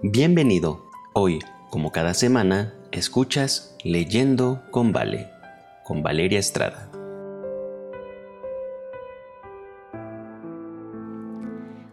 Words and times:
Bienvenido. 0.00 0.88
Hoy, 1.12 1.40
como 1.70 1.90
cada 1.90 2.14
semana, 2.14 2.72
escuchas 2.92 3.76
Leyendo 3.82 4.62
con 4.70 4.92
Vale, 4.92 5.28
con 5.82 6.04
Valeria 6.04 6.38
Estrada. 6.38 6.88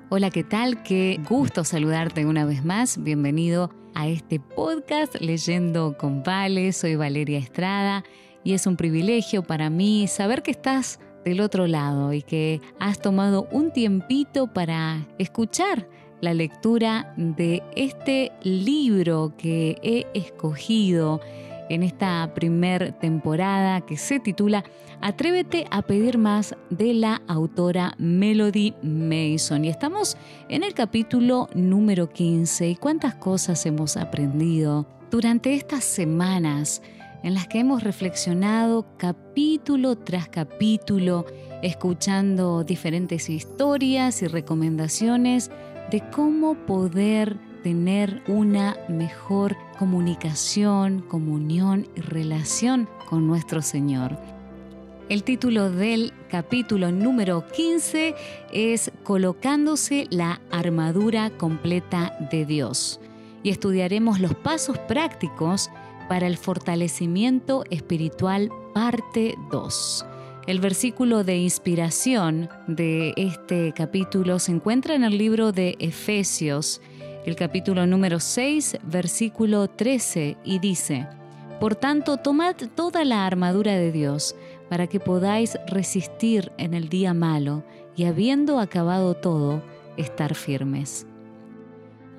Hola, 0.10 0.30
¿qué 0.30 0.44
tal? 0.44 0.84
Qué 0.84 1.20
gusto 1.28 1.64
saludarte 1.64 2.28
una 2.28 2.46
vez 2.46 2.64
más. 2.64 3.02
Bienvenido 3.02 3.72
a 3.96 4.08
este 4.08 4.40
podcast 4.40 5.16
Leyendo 5.20 5.98
con 5.98 6.22
Vale. 6.22 6.74
Soy 6.74 6.96
Valeria 6.96 7.40
Estrada 7.40 8.04
y 8.44 8.54
es 8.54 8.68
un 8.68 8.78
privilegio 8.78 9.42
para 9.42 9.72
mí 9.72 10.08
saber 10.08 10.44
que 10.44 10.52
estás 10.52 11.00
del 11.24 11.42
otro 11.42 11.66
lado 11.66 12.14
y 12.14 12.22
que 12.22 12.62
has 12.80 13.00
tomado 13.00 13.48
un 13.52 13.72
tiempito 13.74 14.46
para 14.46 15.08
escuchar 15.18 15.90
la 16.26 16.34
lectura 16.34 17.14
de 17.18 17.62
este 17.76 18.32
libro 18.42 19.34
que 19.38 19.78
he 19.84 20.08
escogido 20.16 21.22
en 21.70 21.84
esta 21.84 22.34
primer 22.34 22.94
temporada 22.94 23.82
que 23.82 23.96
se 23.96 24.20
titula 24.20 24.64
Atrévete 25.02 25.68
a 25.70 25.84
pedir 25.84 26.18
más 26.18 26.56
de 26.72 26.96
la 26.96 27.22
autora 27.28 27.94
Melody 28.00 28.74
Mason. 28.82 29.66
Y 29.66 29.70
estamos 29.70 30.18
en 30.50 30.64
el 30.64 30.74
capítulo 30.74 31.48
número 31.54 32.10
15 32.10 32.70
y 32.70 32.76
cuántas 32.76 33.14
cosas 33.14 33.64
hemos 33.68 33.96
aprendido 33.96 34.88
durante 35.12 35.54
estas 35.54 35.84
semanas 35.84 36.82
en 37.22 37.36
las 37.36 37.48
que 37.48 37.60
hemos 37.60 37.84
reflexionado 37.84 38.88
capítulo 38.98 39.96
tras 39.96 40.28
capítulo, 40.28 41.28
escuchando 41.62 42.64
diferentes 42.64 43.30
historias 43.30 44.24
y 44.24 44.28
recomendaciones 44.28 45.52
de 45.92 46.02
cómo 46.12 46.56
poder 46.56 47.38
tener 47.64 48.22
una 48.28 48.78
mejor 48.88 49.56
comunicación, 49.80 51.02
comunión 51.02 51.88
y 51.96 52.02
relación 52.02 52.88
con 53.10 53.28
nuestro 53.28 53.62
Señor. 53.62 54.18
El 55.10 55.24
título 55.24 55.70
del 55.70 56.14
capítulo 56.30 56.92
número 56.92 57.46
15 57.48 58.16
es 58.52 58.92
Colocándose 59.04 60.08
la 60.10 60.42
armadura 60.52 61.30
completa 61.30 62.18
de 62.32 62.46
Dios 62.46 63.00
y 63.44 63.50
estudiaremos 63.50 64.20
los 64.20 64.34
pasos 64.34 64.80
prácticos 64.80 65.70
para 66.10 66.28
el 66.28 66.38
fortalecimiento 66.38 67.64
espiritual 67.70 68.50
parte 68.74 69.36
2. 69.52 70.06
El 70.48 70.60
versículo 70.60 71.24
de 71.24 71.38
inspiración 71.38 72.50
de 72.68 73.16
este 73.18 73.74
capítulo 73.74 74.38
se 74.38 74.52
encuentra 74.52 74.94
en 74.94 75.04
el 75.04 75.18
libro 75.18 75.52
de 75.52 75.76
Efesios, 75.80 76.82
el 77.26 77.36
capítulo 77.36 77.88
número 77.88 78.20
6, 78.20 78.78
versículo 78.84 79.68
13, 79.68 80.38
y 80.44 80.60
dice, 80.60 81.08
Por 81.60 81.74
tanto, 81.74 82.18
tomad 82.18 82.56
toda 82.76 83.04
la 83.06 83.26
armadura 83.26 83.74
de 83.74 83.92
Dios, 83.92 84.36
para 84.70 84.86
que 84.86 85.00
podáis 85.00 85.58
resistir 85.66 86.52
en 86.60 86.76
el 86.76 86.90
día 86.90 87.16
malo, 87.16 87.64
y 87.96 88.04
habiendo 88.04 88.60
acabado 88.60 89.16
todo, 89.16 89.64
estar 89.98 90.36
firmes. 90.36 91.08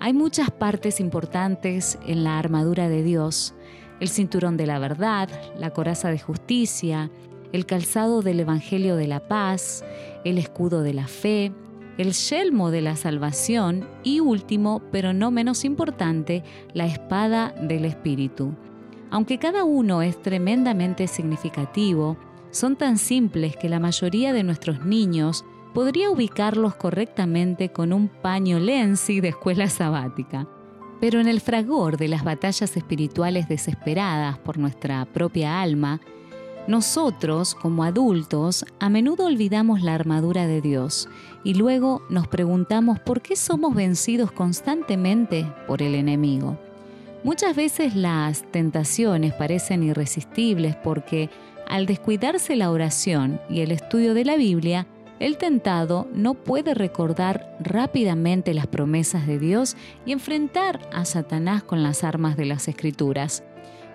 Hay 0.00 0.12
muchas 0.12 0.50
partes 0.50 0.98
importantes 0.98 1.96
en 2.04 2.24
la 2.24 2.40
armadura 2.40 2.88
de 2.88 3.04
Dios, 3.04 3.54
el 4.00 4.08
cinturón 4.08 4.56
de 4.56 4.66
la 4.66 4.80
verdad, 4.80 5.28
la 5.56 5.70
coraza 5.70 6.10
de 6.10 6.18
justicia, 6.18 7.08
el 7.52 7.66
calzado 7.66 8.22
del 8.22 8.40
Evangelio 8.40 8.96
de 8.96 9.06
la 9.06 9.28
paz, 9.28 9.84
el 10.24 10.38
escudo 10.38 10.82
de 10.82 10.94
la 10.94 11.06
fe, 11.06 11.52
el 11.98 12.12
yelmo 12.12 12.70
de 12.70 12.82
la 12.82 12.96
salvación 12.96 13.88
y 14.02 14.20
último, 14.20 14.82
pero 14.92 15.12
no 15.12 15.30
menos 15.30 15.64
importante, 15.64 16.42
la 16.74 16.86
espada 16.86 17.54
del 17.60 17.84
Espíritu. 17.84 18.54
Aunque 19.10 19.38
cada 19.38 19.64
uno 19.64 20.02
es 20.02 20.20
tremendamente 20.20 21.06
significativo, 21.06 22.16
son 22.50 22.76
tan 22.76 22.98
simples 22.98 23.56
que 23.56 23.68
la 23.68 23.80
mayoría 23.80 24.32
de 24.32 24.42
nuestros 24.42 24.84
niños 24.84 25.44
podría 25.74 26.10
ubicarlos 26.10 26.74
correctamente 26.74 27.70
con 27.70 27.92
un 27.92 28.08
paño 28.08 28.58
lenzi 28.58 29.20
de 29.20 29.28
escuela 29.28 29.68
sabática. 29.68 30.46
Pero 31.00 31.20
en 31.20 31.28
el 31.28 31.40
fragor 31.40 31.98
de 31.98 32.08
las 32.08 32.24
batallas 32.24 32.76
espirituales 32.76 33.48
desesperadas 33.48 34.38
por 34.38 34.56
nuestra 34.56 35.04
propia 35.04 35.60
alma, 35.60 36.00
nosotros, 36.68 37.54
como 37.54 37.84
adultos, 37.84 38.64
a 38.80 38.88
menudo 38.88 39.26
olvidamos 39.26 39.82
la 39.82 39.94
armadura 39.94 40.46
de 40.46 40.60
Dios 40.60 41.08
y 41.44 41.54
luego 41.54 42.02
nos 42.10 42.26
preguntamos 42.26 42.98
por 42.98 43.22
qué 43.22 43.36
somos 43.36 43.74
vencidos 43.74 44.32
constantemente 44.32 45.46
por 45.66 45.82
el 45.82 45.94
enemigo. 45.94 46.58
Muchas 47.22 47.56
veces 47.56 47.94
las 47.94 48.42
tentaciones 48.50 49.32
parecen 49.34 49.82
irresistibles 49.82 50.76
porque 50.76 51.30
al 51.66 51.86
descuidarse 51.86 52.56
la 52.56 52.70
oración 52.70 53.40
y 53.50 53.60
el 53.60 53.72
estudio 53.72 54.14
de 54.14 54.24
la 54.24 54.36
Biblia, 54.36 54.86
el 55.18 55.38
tentado 55.38 56.08
no 56.12 56.34
puede 56.34 56.74
recordar 56.74 57.56
rápidamente 57.60 58.54
las 58.54 58.66
promesas 58.66 59.26
de 59.26 59.38
Dios 59.38 59.76
y 60.04 60.12
enfrentar 60.12 60.80
a 60.92 61.04
Satanás 61.04 61.62
con 61.62 61.82
las 61.82 62.04
armas 62.04 62.36
de 62.36 62.44
las 62.44 62.68
Escrituras. 62.68 63.42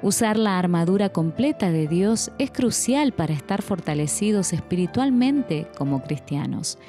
Usar 0.03 0.37
la 0.37 0.57
armadura 0.57 1.09
completa 1.09 1.71
de 1.71 1.87
Dios 1.87 2.31
es 2.39 2.49
crucial 2.49 3.11
para 3.11 3.33
estar 3.33 3.61
fortalecidos 3.61 4.51
espiritualmente 4.51 5.67
como 5.77 6.01
cristianos. 6.01 6.79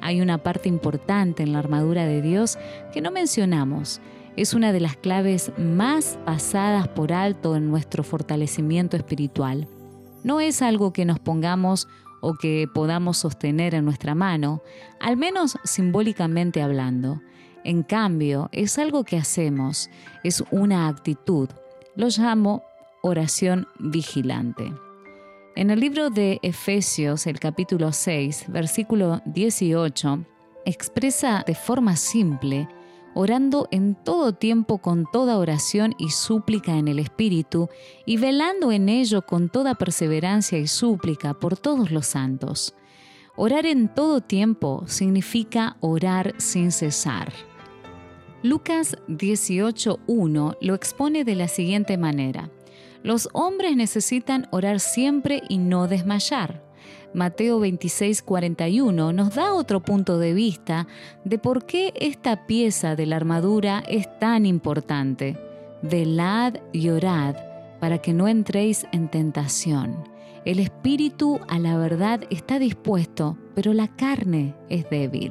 Hay 0.00 0.20
una 0.20 0.38
parte 0.38 0.68
importante 0.68 1.42
en 1.42 1.52
la 1.52 1.58
armadura 1.58 2.06
de 2.06 2.22
Dios 2.22 2.58
que 2.92 3.00
no 3.00 3.10
mencionamos. 3.10 4.00
Es 4.36 4.54
una 4.54 4.72
de 4.72 4.78
las 4.78 4.96
claves 4.96 5.50
más 5.58 6.16
pasadas 6.24 6.86
por 6.86 7.12
alto 7.12 7.56
en 7.56 7.68
nuestro 7.68 8.04
fortalecimiento 8.04 8.96
espiritual. 8.96 9.66
No 10.22 10.40
es 10.40 10.62
algo 10.62 10.92
que 10.92 11.04
nos 11.04 11.18
pongamos 11.18 11.88
o 12.20 12.34
que 12.34 12.68
podamos 12.72 13.18
sostener 13.18 13.74
en 13.74 13.84
nuestra 13.84 14.14
mano, 14.14 14.62
al 15.00 15.16
menos 15.16 15.58
simbólicamente 15.64 16.62
hablando. 16.62 17.20
En 17.64 17.82
cambio, 17.82 18.48
es 18.52 18.78
algo 18.78 19.02
que 19.02 19.16
hacemos, 19.16 19.90
es 20.22 20.44
una 20.52 20.86
actitud. 20.86 21.48
Lo 21.96 22.08
llamo 22.08 22.62
oración 23.02 23.66
vigilante. 23.78 24.72
En 25.56 25.70
el 25.70 25.80
libro 25.80 26.10
de 26.10 26.38
Efesios, 26.42 27.26
el 27.26 27.40
capítulo 27.40 27.92
6, 27.92 28.44
versículo 28.48 29.20
18, 29.26 30.24
expresa 30.64 31.42
de 31.46 31.54
forma 31.54 31.96
simple 31.96 32.68
orando 33.14 33.68
en 33.70 33.96
todo 33.96 34.32
tiempo 34.32 34.78
con 34.78 35.04
toda 35.10 35.38
oración 35.38 35.94
y 35.98 36.10
súplica 36.10 36.76
en 36.76 36.88
el 36.88 36.98
Espíritu, 36.98 37.68
y 38.06 38.16
velando 38.16 38.72
en 38.72 38.88
ello 38.88 39.22
con 39.22 39.48
toda 39.48 39.74
perseverancia 39.74 40.58
y 40.58 40.66
súplica 40.66 41.34
por 41.34 41.56
todos 41.56 41.90
los 41.90 42.06
santos. 42.06 42.74
Orar 43.36 43.66
en 43.66 43.92
todo 43.92 44.20
tiempo 44.20 44.84
significa 44.86 45.76
orar 45.80 46.34
sin 46.38 46.72
cesar. 46.72 47.32
Lucas 48.42 48.96
18.1 49.08 50.56
lo 50.62 50.74
expone 50.74 51.24
de 51.24 51.34
la 51.34 51.46
siguiente 51.46 51.98
manera. 51.98 52.48
Los 53.02 53.28
hombres 53.34 53.76
necesitan 53.76 54.48
orar 54.50 54.80
siempre 54.80 55.42
y 55.48 55.58
no 55.58 55.88
desmayar. 55.88 56.62
Mateo 57.12 57.60
26, 57.60 58.22
41 58.22 59.12
nos 59.12 59.34
da 59.34 59.52
otro 59.52 59.80
punto 59.82 60.18
de 60.18 60.32
vista 60.32 60.86
de 61.24 61.38
por 61.38 61.66
qué 61.66 61.92
esta 61.96 62.46
pieza 62.46 62.96
de 62.96 63.04
la 63.04 63.16
armadura 63.16 63.82
es 63.86 64.06
tan 64.18 64.46
importante. 64.46 65.36
Velad 65.82 66.56
y 66.72 66.88
orad 66.88 67.36
para 67.78 67.98
que 67.98 68.14
no 68.14 68.26
entréis 68.26 68.86
en 68.92 69.08
tentación. 69.08 70.04
El 70.46 70.60
espíritu 70.60 71.40
a 71.48 71.58
la 71.58 71.76
verdad 71.76 72.22
está 72.30 72.58
dispuesto, 72.58 73.36
pero 73.54 73.74
la 73.74 73.88
carne 73.88 74.54
es 74.70 74.88
débil. 74.88 75.30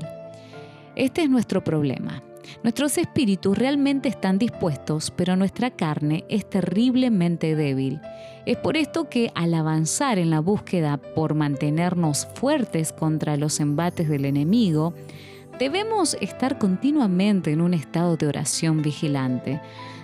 Este 0.95 1.23
es 1.23 1.29
nuestro 1.29 1.63
problema. 1.63 2.21
Nuestros 2.63 2.97
espíritus 2.97 3.57
realmente 3.57 4.09
están 4.09 4.37
dispuestos, 4.37 5.11
pero 5.15 5.35
nuestra 5.35 5.71
carne 5.71 6.25
es 6.29 6.49
terriblemente 6.49 7.55
débil. 7.55 8.01
Es 8.45 8.57
por 8.57 8.77
esto 8.77 9.09
que 9.09 9.31
al 9.35 9.53
avanzar 9.53 10.17
en 10.19 10.29
la 10.29 10.39
búsqueda 10.39 10.97
por 10.97 11.35
mantenernos 11.35 12.27
fuertes 12.35 12.93
contra 12.93 13.37
los 13.37 13.59
embates 13.59 14.09
del 14.09 14.25
enemigo, 14.25 14.93
debemos 15.59 16.17
estar 16.21 16.57
continuamente 16.57 17.51
en 17.51 17.61
un 17.61 17.73
estado 17.73 18.17
de 18.17 18.27
oración 18.27 18.81
vigilante. 18.81 19.61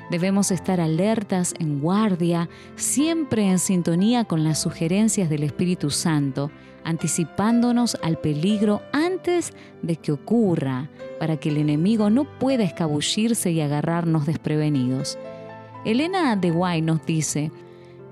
Debemos 0.09 0.51
estar 0.51 0.79
alertas, 0.79 1.53
en 1.59 1.79
guardia, 1.79 2.47
siempre 2.75 3.49
en 3.49 3.57
sintonía 3.57 4.25
con 4.25 4.43
las 4.43 4.61
sugerencias 4.61 5.29
del 5.29 5.43
Espíritu 5.43 5.89
Santo, 5.89 6.51
anticipándonos 6.83 7.97
al 8.03 8.19
peligro 8.19 8.81
antes 8.93 9.51
de 9.81 9.95
que 9.95 10.11
ocurra, 10.11 10.89
para 11.19 11.37
que 11.37 11.49
el 11.49 11.57
enemigo 11.57 12.09
no 12.11 12.25
pueda 12.37 12.63
escabullirse 12.63 13.51
y 13.51 13.61
agarrarnos 13.61 14.27
desprevenidos. 14.27 15.17
Elena 15.85 16.35
de 16.35 16.51
Guay 16.51 16.81
nos 16.81 17.03
dice, 17.05 17.51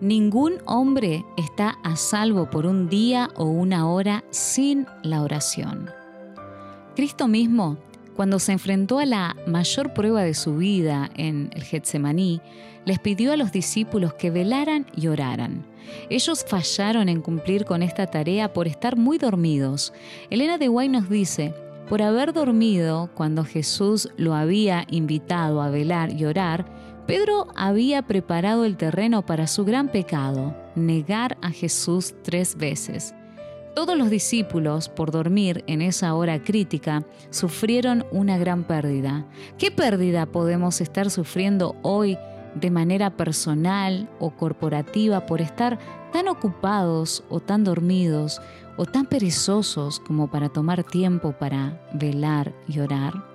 Ningún 0.01 0.55
hombre 0.65 1.23
está 1.37 1.77
a 1.83 1.95
salvo 1.95 2.49
por 2.49 2.65
un 2.65 2.89
día 2.89 3.29
o 3.35 3.45
una 3.45 3.87
hora 3.87 4.23
sin 4.31 4.85
la 5.01 5.21
oración. 5.21 5.89
Cristo 6.95 7.27
mismo 7.27 7.77
Cuando 8.15 8.37
se 8.37 8.51
enfrentó 8.51 8.99
a 8.99 9.05
la 9.05 9.35
mayor 9.47 9.93
prueba 9.93 10.21
de 10.21 10.35
su 10.35 10.57
vida 10.57 11.09
en 11.15 11.49
el 11.55 11.63
Getsemaní, 11.63 12.41
les 12.85 12.99
pidió 12.99 13.31
a 13.31 13.37
los 13.37 13.51
discípulos 13.51 14.13
que 14.13 14.29
velaran 14.29 14.85
y 14.95 15.07
oraran. 15.07 15.65
Ellos 16.09 16.45
fallaron 16.47 17.09
en 17.09 17.21
cumplir 17.21 17.65
con 17.65 17.81
esta 17.81 18.07
tarea 18.07 18.53
por 18.53 18.67
estar 18.67 18.97
muy 18.97 19.17
dormidos. 19.17 19.93
Elena 20.29 20.57
de 20.57 20.67
Guay 20.67 20.89
nos 20.89 21.09
dice, 21.09 21.53
por 21.89 22.01
haber 22.01 22.33
dormido 22.33 23.09
cuando 23.15 23.43
Jesús 23.43 24.09
lo 24.15 24.35
había 24.35 24.85
invitado 24.89 25.61
a 25.61 25.69
velar 25.69 26.11
y 26.13 26.25
orar, 26.25 26.65
Pedro 27.07 27.47
había 27.55 28.03
preparado 28.03 28.63
el 28.63 28.77
terreno 28.77 29.25
para 29.25 29.47
su 29.47 29.65
gran 29.65 29.89
pecado, 29.89 30.55
negar 30.75 31.37
a 31.41 31.49
Jesús 31.49 32.13
tres 32.23 32.55
veces. 32.55 33.13
Todos 33.75 33.97
los 33.97 34.11
discípulos, 34.11 34.87
por 34.87 35.09
dormir 35.09 35.63
en 35.65 35.81
esa 35.81 36.13
hora 36.13 36.43
crítica, 36.43 37.03
sufrieron 37.31 38.05
una 38.11 38.37
gran 38.37 38.65
pérdida. 38.65 39.25
¿Qué 39.57 39.71
pérdida 39.71 40.27
podemos 40.27 40.79
estar 40.79 41.09
sufriendo 41.09 41.75
hoy 41.81 42.19
de 42.53 42.69
manera 42.69 43.17
personal 43.17 44.07
o 44.19 44.29
corporativa 44.29 45.25
por 45.25 45.41
estar 45.41 45.79
tan 46.11 46.27
ocupados 46.27 47.23
o 47.29 47.39
tan 47.39 47.63
dormidos 47.63 48.39
o 48.77 48.85
tan 48.85 49.07
perezosos 49.07 49.99
como 49.99 50.29
para 50.29 50.49
tomar 50.49 50.83
tiempo 50.83 51.31
para 51.31 51.81
velar 51.93 52.53
y 52.67 52.79
orar? 52.79 53.25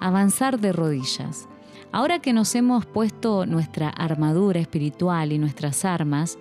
Avanzar 0.00 0.58
de 0.58 0.72
rodillas. 0.72 1.46
Ahora 1.92 2.20
que 2.20 2.32
nos 2.32 2.54
hemos 2.54 2.86
puesto 2.86 3.46
nuestra 3.46 3.90
armadura 3.90 4.60
espiritual 4.60 5.32
y 5.32 5.38
nuestras 5.38 5.84
armas, 5.84 6.38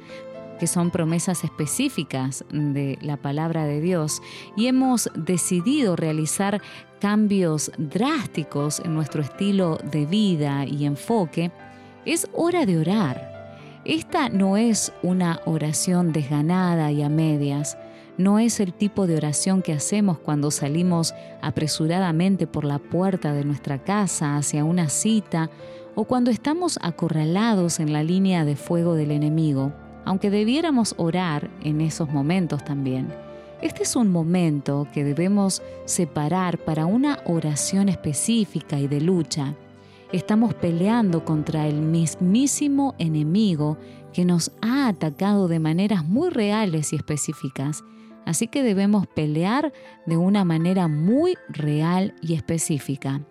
que 0.59 0.67
son 0.67 0.91
promesas 0.91 1.43
específicas 1.43 2.45
de 2.51 2.97
la 3.01 3.17
palabra 3.17 3.65
de 3.65 3.81
Dios, 3.81 4.21
y 4.55 4.67
hemos 4.67 5.09
decidido 5.15 5.95
realizar 5.95 6.61
cambios 6.99 7.71
drásticos 7.77 8.79
en 8.79 8.93
nuestro 8.93 9.21
estilo 9.21 9.77
de 9.91 10.05
vida 10.05 10.65
y 10.65 10.85
enfoque, 10.85 11.51
es 12.05 12.27
hora 12.33 12.65
de 12.65 12.77
orar. 12.77 13.35
Esta 13.83 14.29
no 14.29 14.57
es 14.57 14.91
una 15.03 15.41
oración 15.45 16.11
desganada 16.11 16.91
y 16.91 17.03
a 17.03 17.09
medias, 17.09 17.77
no 18.17 18.39
es 18.39 18.59
el 18.59 18.73
tipo 18.73 19.07
de 19.07 19.17
oración 19.17 19.61
que 19.61 19.73
hacemos 19.73 20.17
cuando 20.17 20.49
salimos 20.49 21.13
apresuradamente 21.41 22.47
por 22.47 22.63
la 22.63 22.79
puerta 22.79 23.33
de 23.33 23.43
nuestra 23.43 23.83
casa 23.83 24.37
hacia 24.37 24.63
una 24.63 24.89
cita 24.89 25.49
o 25.95 26.05
cuando 26.05 26.31
estamos 26.31 26.79
acorralados 26.81 27.79
en 27.79 27.91
la 27.91 28.03
línea 28.03 28.45
de 28.45 28.55
fuego 28.55 28.95
del 28.95 29.11
enemigo, 29.11 29.73
aunque 30.05 30.29
debiéramos 30.29 30.95
orar 30.97 31.49
en 31.61 31.81
esos 31.81 32.09
momentos 32.09 32.63
también. 32.63 33.13
Este 33.61 33.83
es 33.83 33.95
un 33.95 34.11
momento 34.11 34.87
que 34.93 35.03
debemos 35.03 35.61
separar 35.85 36.57
para 36.59 36.85
una 36.85 37.19
oración 37.25 37.89
específica 37.89 38.79
y 38.79 38.87
de 38.87 39.01
lucha. 39.01 39.55
Estamos 40.11 40.53
peleando 40.53 41.25
contra 41.25 41.67
el 41.67 41.81
mismísimo 41.81 42.95
enemigo 42.99 43.77
que 44.13 44.23
nos 44.23 44.51
ha 44.61 44.87
atacado 44.87 45.47
de 45.47 45.59
maneras 45.59 46.05
muy 46.05 46.29
reales 46.29 46.93
y 46.93 46.95
específicas 46.95 47.83
Así 48.25 48.47
que 48.47 48.63
debemos 48.63 49.05
pelear 49.07 49.71
de 50.05 50.17
una 50.17 50.43
manera 50.43 50.87
muy 50.87 51.35
real 51.47 52.15
y 52.21 52.33
específica. 52.33 53.21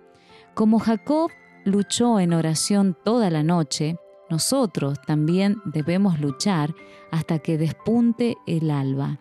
Como 0.55 0.79
Jacob 0.79 1.31
luchó 1.65 2.21
en 2.21 2.33
oración 2.33 2.97
toda 3.05 3.29
la 3.29 3.43
noche, 3.43 3.97
nosotros 4.31 4.99
también 5.07 5.61
debemos 5.65 6.21
luchar 6.21 6.75
hasta 7.11 7.39
que 7.39 7.59
despunte 7.59 8.37
el 8.47 8.71
alba. 8.71 9.19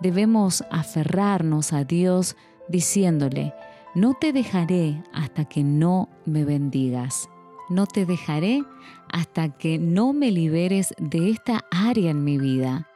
Debemos 0.00 0.64
aferrarnos 0.70 1.72
a 1.72 1.84
Dios 1.84 2.36
diciéndole, 2.68 3.54
no 3.94 4.14
te 4.14 4.32
dejaré 4.32 5.02
hasta 5.12 5.44
que 5.44 5.64
no 5.64 6.08
me 6.24 6.44
bendigas. 6.44 7.28
No 7.68 7.86
te 7.86 8.06
dejaré 8.06 8.62
hasta 9.08 9.48
que 9.48 9.78
no 9.78 10.12
me 10.12 10.30
liberes 10.30 10.94
de 10.98 11.30
esta 11.30 11.64
área 11.70 12.10
en 12.10 12.22
mi 12.24 12.38
vida 12.38 12.86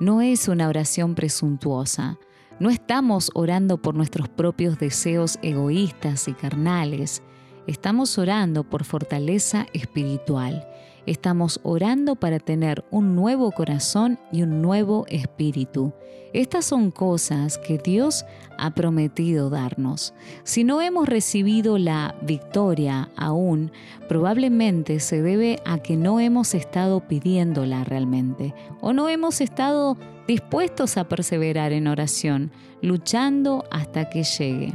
no 0.00 0.22
es 0.22 0.46
una 0.46 0.68
oración 0.68 1.16
presuntuosa. 1.16 2.18
No 2.60 2.70
estamos 2.70 3.30
orando 3.34 3.78
por 3.78 3.94
nuestros 3.94 4.28
propios 4.28 4.78
deseos 4.78 5.38
egoístas 5.42 6.28
y 6.28 6.34
carnales. 6.34 7.22
Estamos 7.66 8.16
orando 8.16 8.62
por 8.62 8.84
fortaleza 8.84 9.66
espiritual. 9.72 10.68
Estamos 11.08 11.58
orando 11.62 12.16
para 12.16 12.38
tener 12.38 12.84
un 12.90 13.16
nuevo 13.16 13.50
corazón 13.50 14.18
y 14.30 14.42
un 14.42 14.60
nuevo 14.60 15.06
espíritu. 15.08 15.94
Estas 16.34 16.66
son 16.66 16.90
cosas 16.90 17.56
que 17.56 17.78
Dios 17.78 18.26
ha 18.58 18.74
prometido 18.74 19.48
darnos. 19.48 20.12
Si 20.44 20.64
no 20.64 20.82
hemos 20.82 21.08
recibido 21.08 21.78
la 21.78 22.14
victoria 22.20 23.08
aún, 23.16 23.72
probablemente 24.06 25.00
se 25.00 25.22
debe 25.22 25.62
a 25.64 25.78
que 25.78 25.96
no 25.96 26.20
hemos 26.20 26.52
estado 26.52 27.00
pidiéndola 27.00 27.84
realmente 27.84 28.52
o 28.82 28.92
no 28.92 29.08
hemos 29.08 29.40
estado 29.40 29.96
dispuestos 30.26 30.98
a 30.98 31.08
perseverar 31.08 31.72
en 31.72 31.86
oración, 31.86 32.52
luchando 32.82 33.64
hasta 33.70 34.10
que 34.10 34.24
llegue. 34.24 34.74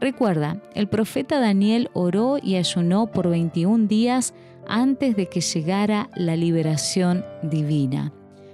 Recuerda, 0.00 0.60
el 0.74 0.88
profeta 0.88 1.38
Daniel 1.38 1.90
oró 1.92 2.38
y 2.42 2.56
ayunó 2.56 3.12
por 3.12 3.28
21 3.28 3.86
días 3.86 4.34
antes 4.68 5.16
de 5.16 5.26
que 5.26 5.40
llegara 5.40 6.10
la 6.14 6.36
liberación 6.36 7.24
divina. 7.42 8.12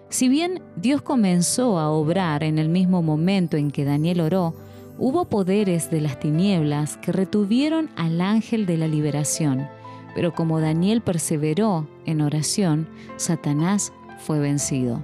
Si 0.08 0.28
bien 0.28 0.62
Dios 0.76 1.02
comenzó 1.02 1.78
a 1.78 1.90
obrar 1.90 2.44
en 2.44 2.58
el 2.58 2.68
mismo 2.68 3.02
momento 3.02 3.56
en 3.56 3.70
que 3.70 3.84
Daniel 3.84 4.20
oró, 4.20 4.54
hubo 4.98 5.26
poderes 5.26 5.90
de 5.90 6.00
las 6.00 6.18
tinieblas 6.18 6.96
que 6.98 7.12
retuvieron 7.12 7.90
al 7.96 8.20
ángel 8.20 8.66
de 8.66 8.76
la 8.76 8.88
liberación, 8.88 9.66
pero 10.14 10.32
como 10.32 10.60
Daniel 10.60 11.02
perseveró 11.02 11.88
en 12.06 12.22
oración, 12.22 12.88
Satanás 13.16 13.92
fue 14.18 14.38
vencido. 14.38 15.02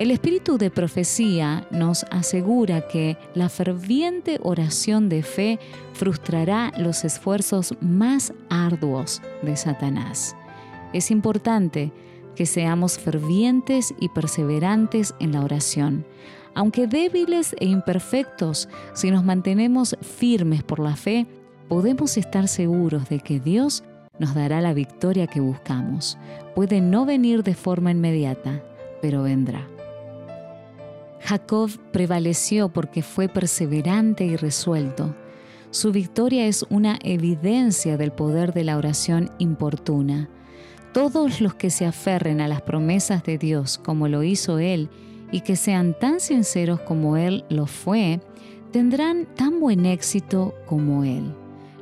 El 0.00 0.10
espíritu 0.10 0.56
de 0.56 0.70
profecía 0.70 1.66
nos 1.70 2.04
asegura 2.04 2.88
que 2.88 3.18
la 3.34 3.50
ferviente 3.50 4.40
oración 4.42 5.10
de 5.10 5.22
fe 5.22 5.58
frustrará 5.92 6.72
los 6.78 7.04
esfuerzos 7.04 7.74
más 7.82 8.32
arduos 8.48 9.20
de 9.42 9.58
Satanás. 9.58 10.34
Es 10.94 11.10
importante 11.10 11.92
que 12.34 12.46
seamos 12.46 12.98
fervientes 12.98 13.94
y 14.00 14.08
perseverantes 14.08 15.14
en 15.20 15.32
la 15.32 15.44
oración. 15.44 16.06
Aunque 16.54 16.86
débiles 16.86 17.54
e 17.60 17.66
imperfectos, 17.66 18.70
si 18.94 19.10
nos 19.10 19.22
mantenemos 19.22 19.98
firmes 20.00 20.62
por 20.62 20.78
la 20.78 20.96
fe, 20.96 21.26
podemos 21.68 22.16
estar 22.16 22.48
seguros 22.48 23.06
de 23.10 23.20
que 23.20 23.38
Dios 23.38 23.84
nos 24.18 24.34
dará 24.34 24.62
la 24.62 24.72
victoria 24.72 25.26
que 25.26 25.40
buscamos. 25.40 26.16
Puede 26.54 26.80
no 26.80 27.04
venir 27.04 27.42
de 27.42 27.54
forma 27.54 27.90
inmediata, 27.90 28.64
pero 29.02 29.24
vendrá. 29.24 29.68
Jacob 31.22 31.70
prevaleció 31.92 32.70
porque 32.70 33.02
fue 33.02 33.28
perseverante 33.28 34.24
y 34.24 34.36
resuelto. 34.36 35.14
Su 35.70 35.92
victoria 35.92 36.46
es 36.46 36.64
una 36.68 36.98
evidencia 37.02 37.96
del 37.96 38.10
poder 38.10 38.52
de 38.52 38.64
la 38.64 38.76
oración 38.76 39.30
importuna. 39.38 40.28
Todos 40.92 41.40
los 41.40 41.54
que 41.54 41.70
se 41.70 41.86
aferren 41.86 42.40
a 42.40 42.48
las 42.48 42.62
promesas 42.62 43.22
de 43.22 43.38
Dios 43.38 43.78
como 43.78 44.08
lo 44.08 44.24
hizo 44.24 44.58
Él 44.58 44.88
y 45.30 45.42
que 45.42 45.54
sean 45.54 45.96
tan 45.96 46.18
sinceros 46.18 46.80
como 46.80 47.16
Él 47.16 47.44
lo 47.48 47.66
fue, 47.66 48.20
tendrán 48.72 49.26
tan 49.36 49.60
buen 49.60 49.86
éxito 49.86 50.54
como 50.66 51.04
Él. 51.04 51.32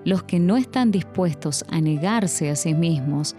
Los 0.05 0.23
que 0.23 0.39
no 0.39 0.57
están 0.57 0.91
dispuestos 0.91 1.65
a 1.71 1.81
negarse 1.81 2.51
a 2.51 2.57
sí 2.57 2.75
mismos 2.75 3.35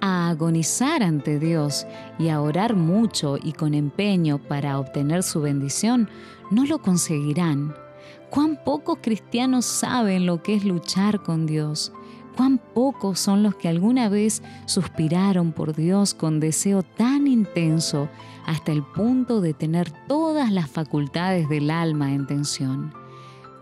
a 0.00 0.28
agonizar 0.28 1.02
ante 1.02 1.38
Dios 1.38 1.86
y 2.18 2.28
a 2.28 2.40
orar 2.40 2.76
mucho 2.76 3.38
y 3.42 3.52
con 3.52 3.74
empeño 3.74 4.38
para 4.38 4.78
obtener 4.78 5.22
su 5.22 5.40
bendición, 5.40 6.08
no 6.50 6.64
lo 6.64 6.80
conseguirán. 6.80 7.74
Cuán 8.30 8.58
pocos 8.64 8.98
cristianos 9.00 9.64
saben 9.64 10.26
lo 10.26 10.42
que 10.42 10.54
es 10.54 10.64
luchar 10.64 11.22
con 11.22 11.46
Dios. 11.46 11.92
Cuán 12.36 12.58
pocos 12.58 13.18
son 13.18 13.42
los 13.42 13.54
que 13.54 13.68
alguna 13.68 14.08
vez 14.08 14.42
suspiraron 14.66 15.52
por 15.52 15.74
Dios 15.74 16.12
con 16.12 16.38
deseo 16.40 16.82
tan 16.82 17.26
intenso 17.26 18.08
hasta 18.46 18.72
el 18.72 18.82
punto 18.82 19.40
de 19.40 19.54
tener 19.54 19.90
todas 20.06 20.52
las 20.52 20.70
facultades 20.70 21.48
del 21.48 21.70
alma 21.70 22.12
en 22.12 22.26
tensión 22.26 23.05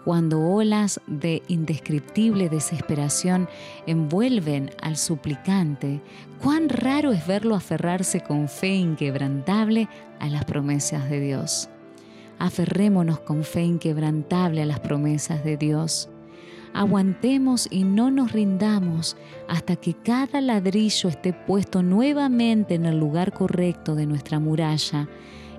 cuando 0.05 0.41
olas 0.41 1.01
de 1.07 1.43
indescriptible 1.49 2.51
desesperación 2.51 3.49
envuelven 3.87 4.71
al 4.83 4.97
suplicante, 4.97 6.03
cuán 6.43 6.69
raro 6.69 7.13
es 7.13 7.27
verlo 7.27 7.55
aferrarse 7.55 8.21
con 8.21 8.49
fe 8.49 8.75
inquebrantable 8.75 9.89
a 10.21 10.29
las 10.29 10.45
promesas 10.45 11.09
de 11.09 11.21
Dios. 11.21 11.71
Aferrémonos 12.39 13.21
con 13.21 13.45
fe 13.45 13.63
inquebrantable 13.63 14.63
a 14.63 14.67
las 14.67 14.81
promesas 14.81 15.43
de 15.43 15.57
Dios. 15.57 16.11
Aguantemos 16.75 17.69
y 17.71 17.85
no 17.85 18.11
nos 18.11 18.33
rindamos 18.33 19.17
hasta 19.49 19.77
que 19.77 19.95
cada 19.95 20.41
ladrillo 20.41 21.09
esté 21.09 21.33
puesto 21.33 21.83
nuevamente 21.83 22.75
en 22.75 22.85
el 22.85 22.99
lugar 22.99 23.33
correcto 23.33 23.95
de 23.95 24.07
nuestra 24.07 24.41
muralla 24.41 25.09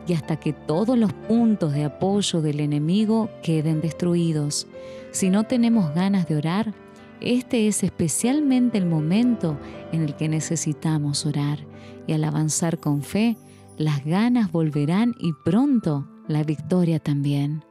y 0.08 0.14
hasta 0.14 0.38
que 0.38 0.54
todos 0.54 0.98
los 0.98 1.14
puntos 1.14 1.74
de 1.74 1.86
apoyo 1.86 2.42
del 2.42 2.60
enemigo 2.60 3.30
queden 3.42 3.82
destruidos. 3.82 4.68
Si 5.12 5.30
no 5.30 5.46
tenemos 5.46 5.94
ganas 5.94 6.28
de 6.28 6.36
orar, 6.36 6.74
este 7.22 7.68
es 7.68 7.84
especialmente 7.84 8.78
el 8.78 8.86
momento 8.86 9.58
en 9.92 10.04
el 10.04 10.16
que 10.16 10.30
necesitamos 10.30 11.26
orar 11.26 11.60
y 12.08 12.14
al 12.14 12.24
avanzar 12.24 12.80
con 12.80 13.02
fe, 13.02 13.38
las 13.78 14.06
ganas 14.06 14.52
volverán 14.52 15.16
y 15.20 15.34
pronto 15.44 16.08
la 16.28 16.44
victoria 16.44 17.00
también. 17.00 17.64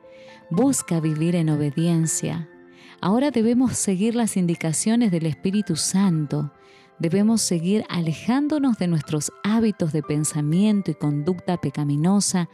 Busca 0.50 1.00
vivir 1.00 1.37
en 1.37 1.50
obediencia. 1.50 2.49
Ahora 3.00 3.31
debemos 3.31 3.76
seguir 3.76 4.14
las 4.14 4.37
indicaciones 4.37 5.11
del 5.11 5.26
Espíritu 5.26 5.76
Santo. 5.76 6.53
Debemos 7.04 7.42
seguir 7.42 7.84
alejándonos 7.90 8.78
de 8.78 8.87
nuestros 8.87 9.30
hábitos 9.42 9.92
de 9.92 10.02
pensamiento 10.02 10.90
y 10.90 10.94
conducta 10.94 11.58
pecaminosa 11.58 12.49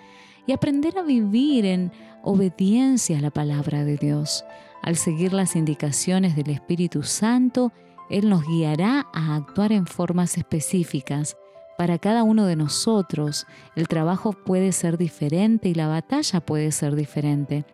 y 0.45 0.51
aprender 0.51 0.99
a 0.99 1.03
vivir 1.03 1.65
en 1.65 1.93
obediencia 2.25 3.19
a 3.19 3.21
la 3.21 3.31
palabra 3.31 3.85
de 3.85 3.97
Dios. 3.97 4.45
Al 4.83 4.97
seguir 4.97 5.33
las 5.33 5.55
indicaciones 5.55 6.35
del 6.35 6.51
Espíritu 6.51 7.05
Santo, 7.05 7.73
Él 8.11 8.29
nos 8.29 8.45
guiará 8.45 9.07
a 9.15 9.37
actuar 9.37 9.71
en 9.71 9.87
formas 9.87 10.37
específicas. 10.37 11.37
Para 11.79 12.01
cada 12.01 12.25
uno 12.25 12.45
de 12.45 12.57
nosotros, 12.57 13.47
el 13.77 13.87
trabajo 13.87 14.33
puede 14.33 14.73
ser 14.73 14.99
diferente 14.99 15.69
y 15.69 15.75
la 15.75 15.87
batalla 15.87 16.41
puede 16.41 16.73
ser 16.73 16.97
diferente, 16.97 17.65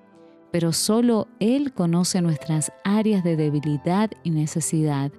pero 0.52 0.74
solo 0.74 1.26
Él 1.40 1.72
conoce 1.72 2.20
nuestras 2.20 2.70
áreas 2.84 3.24
de 3.24 3.36
debilidad 3.36 4.10
y 4.24 4.30
necesidad 4.30 5.10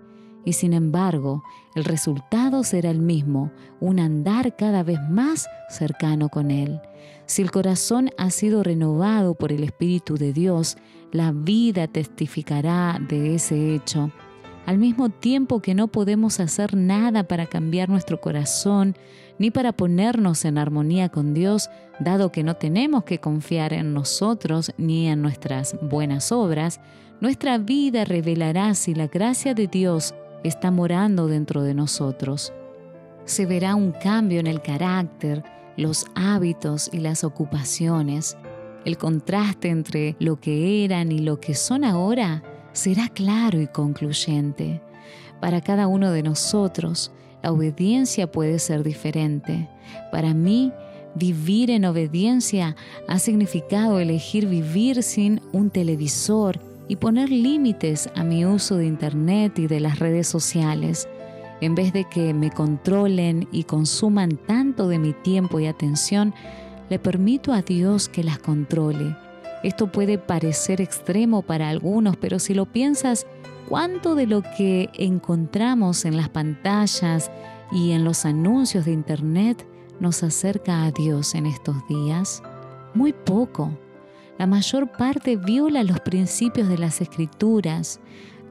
y 0.45 0.53
sin 0.53 0.73
embargo 0.73 1.43
el 1.75 1.83
resultado 1.83 2.63
será 2.63 2.89
el 2.89 2.99
mismo, 2.99 3.51
un 3.79 3.99
andar 3.99 4.55
cada 4.55 4.83
vez 4.83 4.99
más 5.09 5.47
cercano 5.69 6.29
con 6.29 6.49
Él. 6.51 6.81
Si 7.25 7.41
el 7.41 7.51
corazón 7.51 8.09
ha 8.17 8.31
sido 8.31 8.63
renovado 8.63 9.35
por 9.35 9.51
el 9.51 9.63
Espíritu 9.63 10.15
de 10.15 10.33
Dios, 10.33 10.77
la 11.11 11.31
vida 11.31 11.87
testificará 11.87 12.99
de 13.07 13.35
ese 13.35 13.75
hecho. 13.75 14.11
Al 14.65 14.77
mismo 14.77 15.09
tiempo 15.09 15.61
que 15.61 15.75
no 15.75 15.87
podemos 15.87 16.39
hacer 16.39 16.75
nada 16.75 17.23
para 17.23 17.45
cambiar 17.45 17.89
nuestro 17.89 18.19
corazón, 18.19 18.95
ni 19.39 19.51
para 19.51 19.71
ponernos 19.71 20.43
en 20.45 20.57
armonía 20.57 21.09
con 21.09 21.33
Dios, 21.33 21.69
dado 21.99 22.31
que 22.31 22.43
no 22.43 22.55
tenemos 22.55 23.03
que 23.03 23.19
confiar 23.19 23.73
en 23.73 23.93
nosotros 23.93 24.73
ni 24.77 25.07
en 25.07 25.21
nuestras 25.21 25.77
buenas 25.81 26.31
obras, 26.31 26.81
nuestra 27.21 27.57
vida 27.57 28.03
revelará 28.03 28.73
si 28.73 28.93
la 28.93 29.07
gracia 29.07 29.53
de 29.53 29.67
Dios 29.67 30.13
está 30.43 30.71
morando 30.71 31.27
dentro 31.27 31.63
de 31.63 31.73
nosotros. 31.73 32.53
Se 33.25 33.45
verá 33.45 33.75
un 33.75 33.91
cambio 33.91 34.39
en 34.39 34.47
el 34.47 34.61
carácter, 34.61 35.43
los 35.75 36.05
hábitos 36.15 36.89
y 36.91 36.99
las 36.99 37.23
ocupaciones. 37.23 38.37
El 38.85 38.97
contraste 38.97 39.69
entre 39.69 40.15
lo 40.19 40.39
que 40.39 40.85
eran 40.85 41.11
y 41.11 41.19
lo 41.19 41.39
que 41.39 41.55
son 41.55 41.83
ahora 41.83 42.43
será 42.71 43.09
claro 43.09 43.59
y 43.59 43.67
concluyente. 43.67 44.81
Para 45.41 45.61
cada 45.61 45.87
uno 45.87 46.11
de 46.11 46.23
nosotros, 46.23 47.11
la 47.43 47.51
obediencia 47.51 48.31
puede 48.31 48.59
ser 48.59 48.83
diferente. 48.83 49.69
Para 50.11 50.33
mí, 50.33 50.71
vivir 51.15 51.69
en 51.69 51.85
obediencia 51.85 52.75
ha 53.07 53.19
significado 53.19 53.99
elegir 53.99 54.47
vivir 54.47 55.03
sin 55.03 55.41
un 55.51 55.69
televisor 55.69 56.59
y 56.87 56.95
poner 56.95 57.29
límites 57.29 58.09
a 58.15 58.23
mi 58.23 58.45
uso 58.45 58.77
de 58.77 58.85
Internet 58.85 59.59
y 59.59 59.67
de 59.67 59.79
las 59.79 59.99
redes 59.99 60.27
sociales, 60.27 61.07
en 61.59 61.75
vez 61.75 61.91
de 61.93 62.05
que 62.05 62.33
me 62.33 62.51
controlen 62.51 63.47
y 63.51 63.63
consuman 63.63 64.37
tanto 64.47 64.87
de 64.87 64.99
mi 64.99 65.13
tiempo 65.13 65.59
y 65.59 65.67
atención, 65.67 66.33
le 66.89 66.99
permito 66.99 67.51
a 67.51 67.61
Dios 67.61 68.07
que 68.07 68.23
las 68.23 68.39
controle. 68.39 69.15
Esto 69.63 69.91
puede 69.91 70.17
parecer 70.17 70.81
extremo 70.81 71.41
para 71.41 71.69
algunos, 71.69 72.15
pero 72.15 72.39
si 72.39 72.53
lo 72.53 72.65
piensas, 72.65 73.25
¿cuánto 73.67 74.15
de 74.15 74.27
lo 74.27 74.43
que 74.55 74.89
encontramos 74.93 76.05
en 76.05 76.15
las 76.15 76.29
pantallas 76.29 77.31
y 77.71 77.91
en 77.91 78.03
los 78.03 78.25
anuncios 78.25 78.85
de 78.85 78.91
Internet 78.91 79.67
nos 79.99 80.23
acerca 80.23 80.85
a 80.85 80.91
Dios 80.91 81.33
en 81.33 81.47
estos 81.47 81.75
días? 81.87 82.43
Muy 82.93 83.13
poco. 83.13 83.71
La 84.37 84.45
mayor 84.45 84.91
parte 84.91 85.35
viola 85.35 85.83
los 85.83 85.99
principios 85.99 86.69
de 86.69 86.77
las 86.77 87.01
escrituras. 87.01 87.99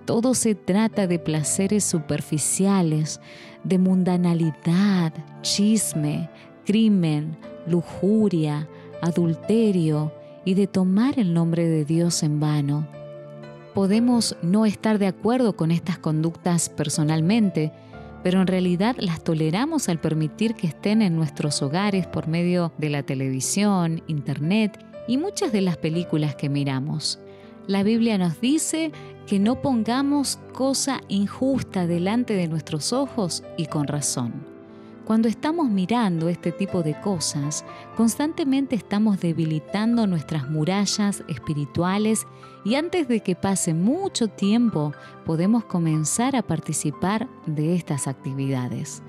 Todo 0.04 0.34
se 0.34 0.54
trata 0.54 1.06
de 1.06 1.18
placeres 1.18 1.84
superficiales, 1.84 3.20
de 3.62 3.78
mundanalidad, 3.78 5.12
chisme, 5.42 6.28
crimen, 6.64 7.36
lujuria, 7.66 8.68
adulterio 9.00 10.12
y 10.44 10.54
de 10.54 10.66
tomar 10.66 11.18
el 11.18 11.32
nombre 11.34 11.66
de 11.68 11.84
Dios 11.84 12.22
en 12.22 12.40
vano. 12.40 12.88
Podemos 13.74 14.36
no 14.42 14.66
estar 14.66 14.98
de 14.98 15.06
acuerdo 15.06 15.56
con 15.56 15.70
estas 15.70 15.98
conductas 15.98 16.68
personalmente, 16.68 17.72
pero 18.22 18.40
en 18.40 18.46
realidad 18.46 18.96
las 18.98 19.22
toleramos 19.22 19.88
al 19.88 20.00
permitir 20.00 20.54
que 20.54 20.66
estén 20.66 21.02
en 21.02 21.14
nuestros 21.14 21.62
hogares 21.62 22.06
por 22.06 22.26
medio 22.26 22.72
de 22.78 22.90
la 22.90 23.02
televisión, 23.04 24.02
internet 24.08 24.85
y 25.06 25.18
muchas 25.18 25.52
de 25.52 25.60
las 25.60 25.76
películas 25.76 26.34
que 26.34 26.48
miramos. 26.48 27.18
La 27.66 27.82
Biblia 27.82 28.18
nos 28.18 28.40
dice 28.40 28.92
que 29.26 29.38
no 29.38 29.60
pongamos 29.60 30.38
cosa 30.52 31.00
injusta 31.08 31.86
delante 31.86 32.34
de 32.34 32.48
nuestros 32.48 32.92
ojos 32.92 33.42
y 33.56 33.66
con 33.66 33.86
razón. 33.88 34.56
Cuando 35.04 35.28
estamos 35.28 35.70
mirando 35.70 36.28
este 36.28 36.50
tipo 36.50 36.82
de 36.82 37.00
cosas, 37.00 37.64
constantemente 37.96 38.74
estamos 38.74 39.20
debilitando 39.20 40.08
nuestras 40.08 40.50
murallas 40.50 41.22
espirituales 41.28 42.26
y 42.64 42.74
antes 42.74 43.06
de 43.06 43.20
que 43.20 43.36
pase 43.36 43.72
mucho 43.72 44.26
tiempo 44.26 44.92
podemos 45.24 45.64
comenzar 45.64 46.34
a 46.34 46.42
participar 46.42 47.28
de 47.46 47.76
estas 47.76 48.08
actividades. 48.08 49.00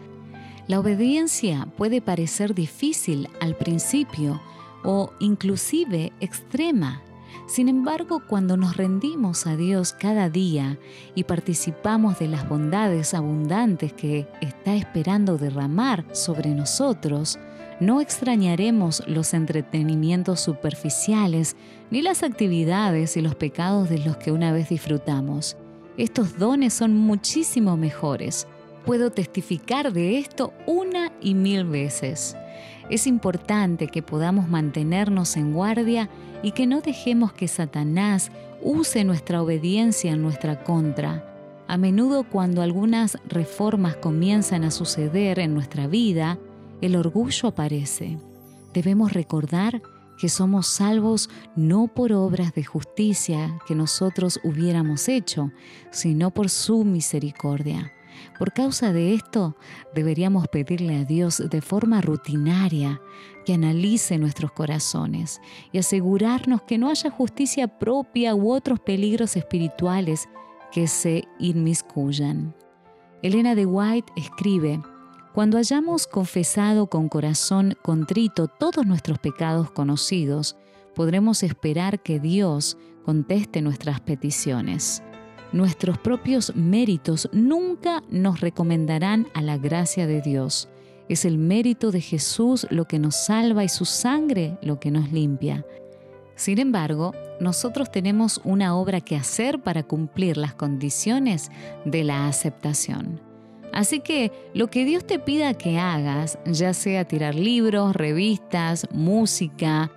La 0.67 0.79
obediencia 0.79 1.67
puede 1.77 1.99
parecer 1.99 2.53
difícil 2.53 3.27
al 3.39 3.55
principio, 3.55 4.39
o 4.83 5.11
inclusive 5.19 6.13
extrema. 6.19 7.01
Sin 7.47 7.69
embargo, 7.69 8.21
cuando 8.27 8.57
nos 8.57 8.75
rendimos 8.75 9.47
a 9.47 9.55
Dios 9.55 9.93
cada 9.93 10.29
día 10.29 10.77
y 11.15 11.23
participamos 11.23 12.19
de 12.19 12.27
las 12.27 12.47
bondades 12.49 13.13
abundantes 13.13 13.93
que 13.93 14.27
está 14.41 14.75
esperando 14.75 15.37
derramar 15.37 16.05
sobre 16.13 16.49
nosotros, 16.49 17.39
no 17.79 18.01
extrañaremos 18.01 19.03
los 19.07 19.33
entretenimientos 19.33 20.41
superficiales 20.41 21.55
ni 21.89 22.01
las 22.01 22.23
actividades 22.23 23.15
y 23.15 23.21
los 23.21 23.35
pecados 23.35 23.89
de 23.89 23.99
los 23.99 24.17
que 24.17 24.31
una 24.31 24.51
vez 24.51 24.69
disfrutamos. 24.69 25.55
Estos 25.95 26.37
dones 26.37 26.73
son 26.73 26.95
muchísimo 26.95 27.77
mejores. 27.77 28.47
Puedo 28.85 29.11
testificar 29.11 29.93
de 29.93 30.17
esto 30.17 30.53
una 30.65 31.13
y 31.21 31.33
mil 31.33 31.65
veces. 31.65 32.35
Es 32.89 33.07
importante 33.07 33.87
que 33.87 34.01
podamos 34.01 34.47
mantenernos 34.47 35.37
en 35.37 35.53
guardia 35.53 36.09
y 36.43 36.51
que 36.51 36.67
no 36.67 36.81
dejemos 36.81 37.33
que 37.33 37.47
Satanás 37.47 38.31
use 38.61 39.03
nuestra 39.03 39.41
obediencia 39.41 40.11
en 40.11 40.21
nuestra 40.21 40.63
contra. 40.63 41.23
A 41.67 41.77
menudo 41.77 42.23
cuando 42.23 42.61
algunas 42.61 43.17
reformas 43.27 43.95
comienzan 43.97 44.63
a 44.63 44.71
suceder 44.71 45.39
en 45.39 45.53
nuestra 45.53 45.87
vida, 45.87 46.37
el 46.81 46.95
orgullo 46.95 47.49
aparece. 47.49 48.17
Debemos 48.73 49.13
recordar 49.13 49.81
que 50.17 50.29
somos 50.29 50.67
salvos 50.67 51.29
no 51.55 51.87
por 51.87 52.13
obras 52.13 52.53
de 52.53 52.63
justicia 52.63 53.59
que 53.67 53.75
nosotros 53.75 54.39
hubiéramos 54.43 55.07
hecho, 55.07 55.51
sino 55.91 56.31
por 56.31 56.49
su 56.49 56.83
misericordia. 56.83 57.91
Por 58.37 58.53
causa 58.53 58.93
de 58.93 59.13
esto, 59.13 59.55
deberíamos 59.93 60.47
pedirle 60.47 60.97
a 60.97 61.05
Dios 61.05 61.41
de 61.49 61.61
forma 61.61 62.01
rutinaria 62.01 63.01
que 63.45 63.53
analice 63.53 64.17
nuestros 64.17 64.51
corazones 64.51 65.41
y 65.71 65.77
asegurarnos 65.77 66.61
que 66.63 66.77
no 66.77 66.89
haya 66.89 67.09
justicia 67.09 67.67
propia 67.67 68.35
u 68.35 68.51
otros 68.51 68.79
peligros 68.79 69.35
espirituales 69.35 70.27
que 70.71 70.87
se 70.87 71.23
inmiscuyan. 71.39 72.55
Elena 73.21 73.55
de 73.55 73.65
White 73.65 74.13
escribe, 74.15 74.81
cuando 75.33 75.57
hayamos 75.57 76.07
confesado 76.07 76.87
con 76.87 77.09
corazón 77.09 77.75
contrito 77.83 78.47
todos 78.47 78.85
nuestros 78.85 79.19
pecados 79.19 79.71
conocidos, 79.71 80.55
podremos 80.95 81.43
esperar 81.43 82.01
que 82.01 82.19
Dios 82.19 82.77
conteste 83.05 83.61
nuestras 83.61 84.01
peticiones. 84.01 85.03
Nuestros 85.53 85.97
propios 85.97 86.55
méritos 86.55 87.29
nunca 87.31 88.03
nos 88.09 88.41
recomendarán 88.41 89.27
a 89.33 89.41
la 89.41 89.57
gracia 89.57 90.05
de 90.05 90.21
Dios. 90.21 90.67
Es 91.07 91.23
el 91.23 91.37
mérito 91.37 91.91
de 91.91 92.01
Jesús 92.01 92.67
lo 92.69 92.85
que 92.85 92.99
nos 92.99 93.15
salva 93.15 93.63
y 93.63 93.69
su 93.69 93.85
sangre 93.85 94.57
lo 94.61 94.79
que 94.79 94.91
nos 94.91 95.11
limpia. 95.11 95.65
Sin 96.35 96.59
embargo, 96.59 97.13
nosotros 97.39 97.91
tenemos 97.91 98.41
una 98.43 98.75
obra 98.75 99.01
que 99.01 99.15
hacer 99.15 99.61
para 99.61 99.83
cumplir 99.83 100.37
las 100.37 100.53
condiciones 100.53 101.49
de 101.85 102.03
la 102.03 102.27
aceptación. 102.27 103.21
Así 103.73 103.99
que 103.99 104.31
lo 104.53 104.67
que 104.67 104.85
Dios 104.85 105.05
te 105.05 105.19
pida 105.19 105.53
que 105.53 105.77
hagas, 105.79 106.39
ya 106.45 106.73
sea 106.73 107.05
tirar 107.05 107.35
libros, 107.35 107.95
revistas, 107.95 108.87
música, 108.91 109.91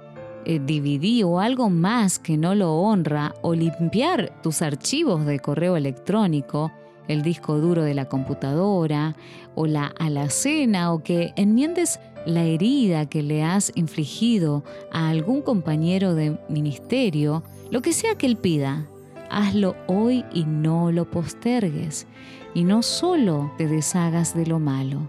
eh, 0.45 1.25
o 1.25 1.41
algo 1.41 1.71
más 1.71 2.19
que 2.19 2.37
no 2.37 2.55
lo 2.55 2.75
honra, 2.75 3.35
o 3.43 3.55
limpiar 3.55 4.33
tus 4.43 4.63
archivos 4.63 5.27
de 5.27 5.39
correo 5.39 5.77
electrónico, 5.77 6.73
el 7.09 7.23
disco 7.23 7.59
duro 7.59 7.83
de 7.83 7.95
la 7.95 8.09
computadora, 8.09 9.17
o 9.55 9.67
la 9.67 9.87
alacena, 9.99 10.93
o 10.93 11.03
que 11.03 11.33
enmiendes 11.37 12.01
la 12.27 12.45
herida 12.45 13.07
que 13.07 13.23
le 13.23 13.43
has 13.43 13.73
infligido 13.75 14.63
a 14.93 15.09
algún 15.09 15.43
compañero 15.43 16.15
de 16.15 16.39
ministerio, 16.49 17.43
lo 17.71 17.83
que 17.83 17.93
sea 17.93 18.15
que 18.15 18.27
él 18.27 18.37
pida, 18.37 18.87
hazlo 19.31 19.77
hoy 19.87 20.25
y 20.33 20.45
no 20.45 20.93
lo 20.93 21.11
postergues. 21.11 22.07
Y 22.53 22.65
no 22.65 22.83
solo 22.83 23.53
te 23.57 23.69
deshagas 23.69 24.35
de 24.35 24.45
lo 24.45 24.59
malo, 24.59 25.09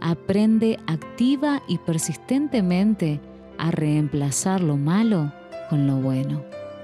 aprende 0.00 0.78
activa 0.86 1.62
y 1.68 1.78
persistentemente 1.78 3.20
a 3.58 3.70
reemplazar 3.70 4.62
lo 4.62 4.76
malo 4.76 5.32
con 5.68 5.86
lo 5.86 5.96
bueno. 5.96 6.42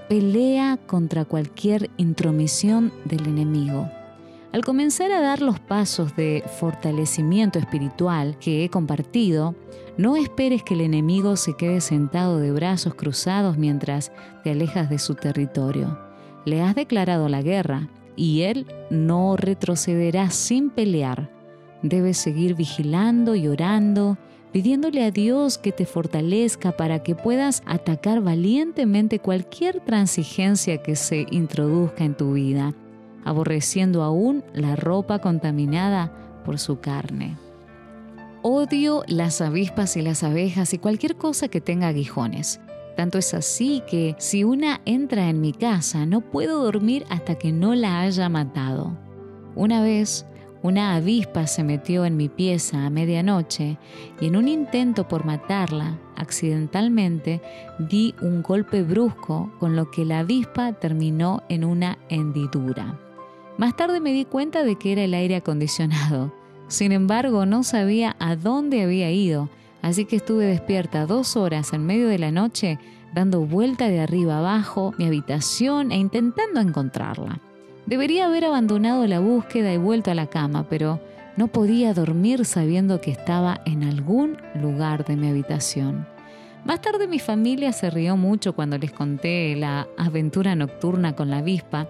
Pelea 0.09 0.79
contra 0.87 1.25
cualquier 1.25 1.91
intromisión 1.97 2.93
del 3.05 3.26
enemigo. 3.26 3.88
Al 4.52 4.64
comenzar 4.64 5.11
a 5.12 5.21
dar 5.21 5.41
los 5.41 5.59
pasos 5.61 6.14
de 6.14 6.45
fortalecimiento 6.61 7.59
espiritual 7.59 8.37
que 8.38 8.64
he 8.64 8.69
compartido, 8.69 9.55
no 9.97 10.17
esperes 10.17 10.62
que 10.62 10.75
el 10.75 10.83
enemigo 10.83 11.37
se 11.37 11.55
quede 11.55 11.81
sentado 11.81 12.38
de 12.38 12.52
brazos 12.52 12.95
cruzados 12.95 13.57
mientras 13.57 14.12
te 14.45 14.50
alejas 14.50 14.91
de 14.91 14.99
su 14.99 15.14
territorio. 15.14 15.99
Le 16.45 16.61
has 16.61 16.75
declarado 16.75 17.29
la 17.31 17.41
guerra 17.41 17.88
y 18.14 18.43
él 18.43 18.67
no 18.91 19.37
retrocederá 19.37 20.29
sin 20.31 20.69
pelear. 20.69 21.31
Debes 21.83 22.19
seguir 22.19 22.55
vigilando 22.55 23.35
y 23.35 23.49
orando, 23.49 24.19
pidiéndole 24.52 25.04
a 25.04 25.11
Dios 25.11 25.59
que 25.59 25.73
te 25.73 25.87
fortalezca 25.87 26.73
para 26.73 27.02
que 27.02 27.14
puedas 27.14 27.62
atacar 27.66 28.21
valientemente 28.21 29.18
cualquier 29.18 29.80
transigencia 29.80 30.82
que 30.82 30.97
se 30.97 31.26
introduzca 31.30 32.04
en 32.04 32.14
tu 32.14 32.35
vida 32.35 32.75
aborreciendo 33.25 34.02
aún 34.02 34.44
la 34.54 34.76
ropa 34.76 35.21
contaminada 35.21 36.12
por 36.44 36.59
su 36.59 36.80
carne. 36.80 37.37
Odio 38.42 39.04
las 39.06 39.40
avispas 39.40 39.97
y 39.97 40.02
las 40.02 40.25
abejas 40.25 40.75
y 40.75 40.78
cualquier 40.78 41.16
cosa 41.16 41.49
que 41.49 41.61
tenga 41.61 41.88
aguijones. 41.88 42.61
Tanto 42.97 43.18
es 43.18 43.32
así 43.35 43.82
que 43.88 44.16
si 44.18 44.44
una 44.44 44.80
entra 44.85 45.28
en 45.28 45.40
mi 45.40 45.52
casa 45.52 46.04
no 46.06 46.21
puedo 46.21 46.62
dormir 46.62 47.04
hasta 47.09 47.37
que 47.37 47.52
no 47.52 47.75
la 47.75 48.00
haya 48.00 48.28
matado. 48.28 48.99
Una 49.54 49.82
vez, 49.82 50.26
una 50.62 50.95
avispa 50.95 51.47
se 51.47 51.64
metió 51.64 52.04
en 52.04 52.16
mi 52.16 52.28
pieza 52.28 52.87
a 52.87 52.90
medianoche 52.90 53.78
y 54.21 54.26
en 54.26 54.37
un 54.37 54.47
intento 54.47 55.09
por 55.09 55.25
matarla, 55.25 55.99
accidentalmente, 56.16 57.40
di 57.78 58.14
un 58.23 58.42
golpe 58.42 58.83
brusco 58.83 59.52
con 59.59 59.75
lo 59.75 59.90
que 59.90 60.04
la 60.04 60.21
avispa 60.21 60.73
terminó 60.75 61.42
en 61.49 61.64
una 61.64 61.99
hendidura. 62.09 62.99
Más 63.59 63.76
tarde 63.76 64.00
me 64.00 64.12
di 64.12 64.25
cuenta 64.25 64.62
de 64.62 64.76
que 64.76 64.92
era 64.92 65.02
el 65.02 65.14
aire 65.14 65.37
acondicionado. 65.37 66.33
Sin 66.69 66.92
embargo, 66.92 67.45
no 67.45 67.64
sabía 67.64 68.16
a 68.19 68.37
dónde 68.37 68.83
había 68.83 69.11
ido, 69.11 69.50
así 69.83 70.04
que 70.04 70.16
estuve 70.16 70.47
despierta 70.47 71.07
dos 71.07 71.37
horas 71.37 71.73
en 71.73 71.85
medio 71.85 72.09
de 72.09 72.19
la 72.19 72.31
noche, 72.31 72.78
dando 73.14 73.40
vuelta 73.40 73.88
de 73.88 74.00
arriba 74.00 74.38
abajo 74.38 74.95
mi 74.97 75.07
habitación 75.07 75.90
e 75.92 75.97
intentando 75.97 76.61
encontrarla. 76.61 77.40
Debería 77.87 78.27
haber 78.27 78.45
abandonado 78.45 79.07
la 79.07 79.21
búsqueda 79.21 79.73
y 79.73 79.77
vuelto 79.77 80.11
a 80.11 80.15
la 80.15 80.29
cama, 80.29 80.67
pero 80.69 81.01
no 81.37 81.49
podía 81.49 81.95
dormir 81.95 82.45
sabiendo 82.45 83.01
que 83.01 83.11
estaba 83.11 83.61
en 83.67 83.83
algún 83.83 84.37
lugar 84.61 85.05
de 85.05 85.17
mi 85.17 85.29
habitación. 85.29 86.07
Más 86.65 86.81
tarde 86.81 87.09
mi 87.09 87.19
familia 87.19 87.73
se 87.73 87.91
rió 87.91 88.17
mucho 88.17 88.55
cuando 88.55 88.79
les 88.79 88.93
conté 88.93 89.57
la 89.57 89.89
aventura 89.97 90.55
nocturna 90.55 91.17
con 91.17 91.29
la 91.29 91.39
avispa 91.39 91.89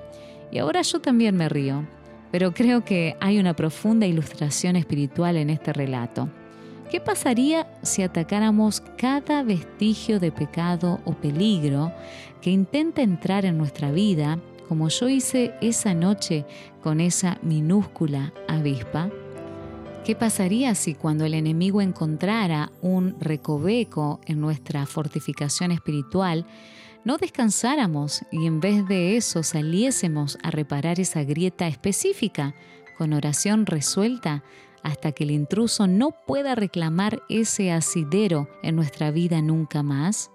y 0.51 0.59
ahora 0.59 0.81
yo 0.81 1.01
también 1.01 1.37
me 1.37 1.51
río, 1.51 1.87
pero 2.31 2.55
creo 2.55 2.83
que 2.83 3.15
hay 3.21 3.39
una 3.39 3.55
profunda 3.55 4.07
ilustración 4.07 4.77
espiritual 4.77 5.37
en 5.37 5.51
este 5.51 5.75
relato. 5.75 6.31
¿Qué 6.91 7.01
pasaría 7.01 7.67
si 7.83 8.03
atacáramos 8.03 8.81
cada 8.97 9.43
vestigio 9.43 10.21
de 10.21 10.33
pecado 10.33 11.01
o 11.05 11.13
peligro 11.13 11.93
que 12.41 12.51
intenta 12.51 13.03
entrar 13.03 13.45
en 13.45 13.59
nuestra 13.59 13.91
vida, 13.91 14.39
como 14.73 14.89
yo 14.89 15.07
hice 15.11 15.53
esa 15.61 15.93
noche 15.93 16.47
con 16.83 17.03
esa 17.03 17.37
minúscula 17.43 18.33
avispa? 18.49 19.11
¿Qué 20.03 20.17
pasaría 20.17 20.75
si 20.75 20.95
cuando 20.95 21.27
el 21.27 21.35
enemigo 21.35 21.83
encontrara 21.83 22.73
un 22.81 23.21
recoveco 23.21 24.19
en 24.25 24.41
nuestra 24.41 24.87
fortificación 24.87 25.73
espiritual, 25.73 26.47
no 27.05 27.19
descansáramos 27.19 28.23
y 28.33 28.47
en 28.47 28.61
vez 28.61 28.89
de 28.89 29.19
eso 29.19 29.43
saliésemos 29.43 30.39
a 30.43 30.51
reparar 30.51 31.01
esa 31.01 31.23
grieta 31.23 31.67
específica 31.67 32.55
con 32.97 33.13
oración 33.13 33.67
resuelta 33.67 34.43
hasta 34.83 35.13
que 35.13 35.25
el 35.25 35.33
intruso 35.33 35.87
no 35.87 36.13
pueda 36.27 36.55
reclamar 36.55 37.23
ese 37.29 37.73
asidero 37.73 38.49
en 38.63 38.77
nuestra 38.77 39.11
vida 39.11 39.43
nunca 39.43 39.83
más? 39.83 40.32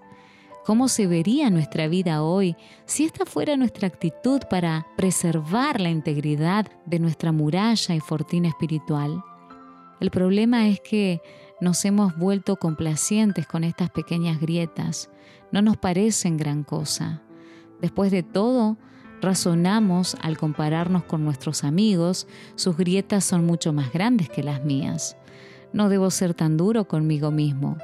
¿Cómo 0.67 0.89
se 0.89 1.07
vería 1.07 1.49
nuestra 1.49 1.87
vida 1.87 2.23
hoy 2.23 2.57
si 2.83 3.05
esta 3.05 3.25
fuera 3.25 3.55
nuestra 3.55 3.87
actitud 3.87 4.41
para 4.49 4.85
preservar 4.97 5.79
la 5.79 5.89
integridad 5.89 6.67
de 6.85 6.99
nuestra 6.99 7.31
muralla 7.31 7.95
y 7.95 8.01
fortina 8.01 8.49
espiritual? 8.49 9.23
El 10.01 10.11
problema 10.11 10.67
es 10.67 10.81
que 10.81 11.21
nos 11.61 11.85
hemos 11.85 12.17
vuelto 12.17 12.57
complacientes 12.57 13.47
con 13.47 13.63
estas 13.63 13.91
pequeñas 13.91 14.41
grietas. 14.41 15.09
No 15.53 15.61
nos 15.61 15.77
parecen 15.77 16.35
gran 16.35 16.65
cosa. 16.65 17.21
Después 17.79 18.11
de 18.11 18.23
todo, 18.23 18.75
razonamos 19.21 20.17
al 20.21 20.37
compararnos 20.37 21.05
con 21.05 21.23
nuestros 21.23 21.63
amigos, 21.63 22.27
sus 22.55 22.75
grietas 22.75 23.23
son 23.23 23.45
mucho 23.45 23.71
más 23.71 23.93
grandes 23.93 24.27
que 24.27 24.43
las 24.43 24.65
mías. 24.65 25.15
No 25.71 25.87
debo 25.87 26.11
ser 26.11 26.33
tan 26.33 26.57
duro 26.57 26.89
conmigo 26.89 27.31
mismo, 27.31 27.77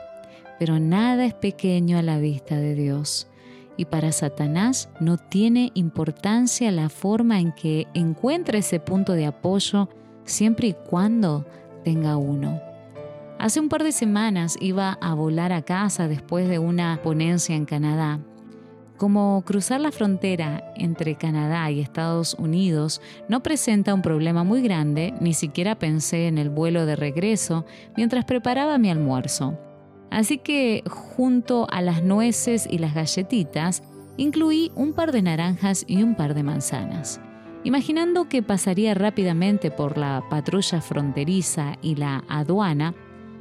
pero 0.59 0.79
nada 0.79 1.25
es 1.25 1.33
pequeño 1.33 1.97
a 1.97 2.01
la 2.01 2.19
vista 2.19 2.57
de 2.57 2.75
Dios. 2.75 3.27
Y 3.75 3.85
para 3.85 4.11
Satanás 4.11 4.89
no 4.99 5.17
tiene 5.17 5.71
importancia 5.73 6.71
la 6.71 6.89
forma 6.89 7.39
en 7.39 7.51
que 7.51 7.87
encuentre 7.93 8.59
ese 8.59 8.79
punto 8.79 9.13
de 9.13 9.25
apoyo 9.25 9.89
siempre 10.25 10.67
y 10.67 10.73
cuando 10.73 11.45
tenga 11.83 12.17
uno. 12.17 12.61
Hace 13.39 13.59
un 13.59 13.69
par 13.69 13.83
de 13.83 13.91
semanas 13.91 14.55
iba 14.61 14.97
a 15.01 15.13
volar 15.15 15.51
a 15.51 15.63
casa 15.63 16.07
después 16.07 16.47
de 16.47 16.59
una 16.59 17.01
ponencia 17.03 17.55
en 17.55 17.65
Canadá. 17.65 18.19
Como 18.97 19.43
cruzar 19.45 19.81
la 19.81 19.91
frontera 19.91 20.71
entre 20.75 21.15
Canadá 21.15 21.69
y 21.69 21.81
Estados 21.81 22.35
Unidos 22.35 23.01
no 23.27 23.43
presenta 23.43 23.93
un 23.93 24.01
problema 24.01 24.45
muy 24.45 24.61
grande, 24.61 25.13
ni 25.19 25.33
siquiera 25.33 25.77
pensé 25.77 26.27
en 26.27 26.37
el 26.37 26.49
vuelo 26.49 26.85
de 26.85 26.95
regreso 26.95 27.65
mientras 27.97 28.23
preparaba 28.23 28.77
mi 28.77 28.89
almuerzo. 28.89 29.57
Así 30.13 30.37
que 30.37 30.83
junto 30.87 31.65
a 31.71 31.81
las 31.81 32.03
nueces 32.03 32.67
y 32.69 32.77
las 32.77 32.93
galletitas, 32.93 33.81
incluí 34.15 34.71
un 34.75 34.93
par 34.93 35.11
de 35.11 35.23
naranjas 35.23 35.85
y 35.87 36.03
un 36.03 36.13
par 36.13 36.35
de 36.35 36.43
manzanas. 36.43 37.19
Imaginando 37.63 38.29
que 38.29 38.43
pasaría 38.43 38.93
rápidamente 38.93 39.71
por 39.71 39.97
la 39.97 40.23
patrulla 40.29 40.81
fronteriza 40.81 41.77
y 41.81 41.95
la 41.95 42.23
aduana, 42.29 42.93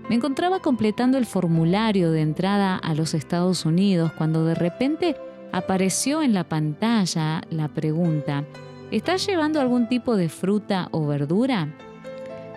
me 0.09 0.15
encontraba 0.15 0.61
completando 0.61 1.19
el 1.19 1.27
formulario 1.27 2.11
de 2.11 2.23
entrada 2.23 2.77
a 2.77 2.95
los 2.95 3.13
Estados 3.13 3.67
Unidos 3.67 4.11
cuando 4.17 4.47
de 4.47 4.55
repente 4.55 5.17
apareció 5.53 6.23
en 6.23 6.33
la 6.33 6.45
pantalla 6.45 7.43
la 7.51 7.69
pregunta, 7.69 8.45
¿estás 8.91 9.27
llevando 9.27 9.61
algún 9.61 9.89
tipo 9.89 10.17
de 10.17 10.31
fruta 10.31 10.89
o 10.91 11.07
verdura? 11.07 11.69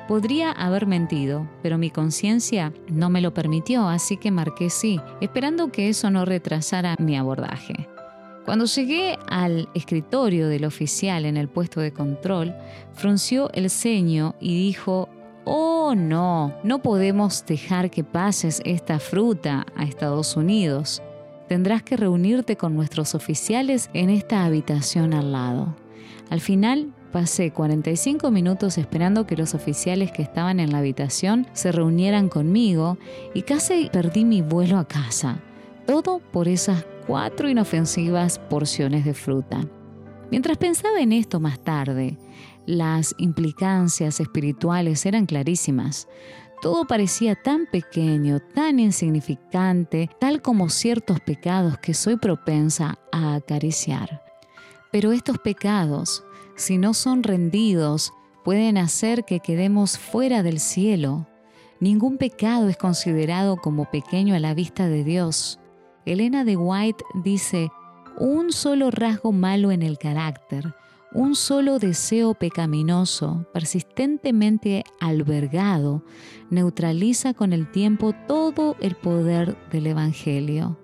Podría 0.08 0.52
haber 0.52 0.86
mentido, 0.86 1.50
pero 1.64 1.80
mi 1.80 1.90
conciencia 1.90 2.72
no 2.88 3.10
me 3.10 3.22
lo 3.22 3.34
permitió, 3.34 3.88
así 3.88 4.18
que 4.18 4.30
marqué 4.30 4.70
sí, 4.70 5.02
esperando 5.20 5.72
que 5.72 5.90
eso 5.90 6.12
no 6.12 6.26
retrasara 6.26 6.96
mi 7.00 7.18
abordaje. 7.18 7.90
Cuando 8.46 8.66
llegué 8.66 9.18
al 9.28 9.68
escritorio 9.74 10.48
del 10.48 10.66
oficial 10.66 11.26
en 11.26 11.38
el 11.38 11.48
puesto 11.48 11.82
de 11.82 11.92
control, 11.92 12.54
frunció 12.94 13.52
el 13.54 13.72
ceño 13.72 14.36
y 14.40 14.56
dijo 14.56 15.10
Oh, 15.46 15.94
no, 15.96 16.56
no 16.64 16.82
podemos 16.82 17.44
dejar 17.46 17.90
que 17.90 18.04
pases 18.04 18.62
esta 18.66 19.00
fruta 19.00 19.66
a 19.76 19.84
Estados 19.84 20.36
Unidos. 20.36 21.02
Tendrás 21.48 21.84
que 21.84 21.98
reunirte 21.98 22.56
con 22.58 22.76
nuestros 22.76 23.16
oficiales 23.16 23.90
en 23.94 24.10
esta 24.12 24.46
habitación 24.46 25.14
al 25.14 25.32
lado. 25.32 25.76
Al 26.30 26.42
final, 26.42 26.92
pasé 27.16 27.52
45 27.52 28.30
minutos 28.30 28.78
esperando 28.78 29.26
que 29.26 29.38
los 29.38 29.54
oficiales 29.54 30.12
que 30.12 30.22
estaban 30.22 30.60
en 30.60 30.74
la 30.74 30.80
habitación 30.80 31.48
se 31.54 31.72
reunieran 31.72 32.28
conmigo 32.28 32.98
y 33.34 33.44
casi 33.44 33.90
perdí 33.90 34.26
mi 34.26 34.42
vuelo 34.42 34.78
a 34.78 34.86
casa. 34.86 35.40
Todo 35.88 36.20
por 36.20 36.50
esas 36.50 36.86
cuatro 37.08 37.48
inofensivas 37.48 38.38
porciones 38.38 39.06
de 39.06 39.14
fruta. 39.14 39.62
Mientras 40.30 40.58
pensaba 40.58 41.00
en 41.00 41.14
esto 41.14 41.40
más 41.40 41.58
tarde, 41.60 42.18
las 42.66 43.16
implicancias 43.18 44.20
espirituales 44.20 45.06
eran 45.06 45.26
clarísimas. 45.26 46.10
Todo 46.62 46.86
parecía 46.86 47.36
tan 47.42 47.66
pequeño, 47.66 48.42
tan 48.42 48.78
insignificante, 48.78 50.10
tal 50.20 50.42
como 50.42 50.68
ciertos 50.68 51.22
pecados 51.22 51.78
que 51.78 51.94
soy 51.94 52.18
propensa 52.18 53.00
a 53.14 53.36
acariciar. 53.36 54.22
Pero 54.92 55.14
estos 55.14 55.38
pecados, 55.38 56.25
si 56.56 56.78
no 56.78 56.94
son 56.94 57.24
rendidos, 57.24 58.14
pueden 58.44 58.78
hacer 58.78 59.26
que 59.26 59.40
quedemos 59.40 59.98
fuera 59.98 60.44
del 60.44 60.60
cielo. 60.60 61.28
Ningún 61.80 62.18
pecado 62.18 62.70
es 62.70 62.78
considerado 62.78 63.58
como 63.58 63.90
pequeño 63.92 64.36
a 64.36 64.40
la 64.40 64.54
vista 64.54 64.88
de 64.88 65.04
Dios. 65.04 65.60
Elena 66.06 66.46
de 66.46 66.56
White 66.56 67.04
dice, 67.16 67.70
un 68.18 68.54
solo 68.54 68.92
rasgo 68.92 69.32
malo 69.32 69.72
en 69.72 69.82
el 69.82 69.98
carácter, 69.98 70.74
un 71.14 71.36
solo 71.36 71.80
deseo 71.80 72.34
pecaminoso, 72.34 73.46
persistentemente 73.54 74.84
albergado, 75.00 76.04
neutraliza 76.50 77.34
con 77.34 77.54
el 77.54 77.72
tiempo 77.72 78.14
todo 78.28 78.76
el 78.80 78.96
poder 78.96 79.58
del 79.72 79.88
Evangelio. 79.88 80.78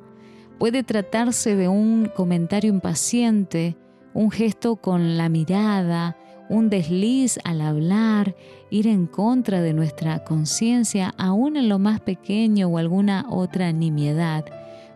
Puede 0.57 0.83
tratarse 0.83 1.55
de 1.55 1.67
un 1.67 2.09
comentario 2.15 2.69
impaciente, 2.71 3.77
un 4.13 4.31
gesto 4.31 4.75
con 4.77 5.17
la 5.17 5.29
mirada, 5.29 6.17
un 6.49 6.69
desliz 6.69 7.39
al 7.43 7.61
hablar, 7.61 8.35
ir 8.69 8.87
en 8.87 9.07
contra 9.07 9.61
de 9.61 9.73
nuestra 9.73 10.23
conciencia, 10.23 11.13
aún 11.17 11.57
en 11.57 11.69
lo 11.69 11.79
más 11.79 11.99
pequeño 12.01 12.67
o 12.67 12.77
alguna 12.77 13.25
otra 13.29 13.71
nimiedad 13.71 14.45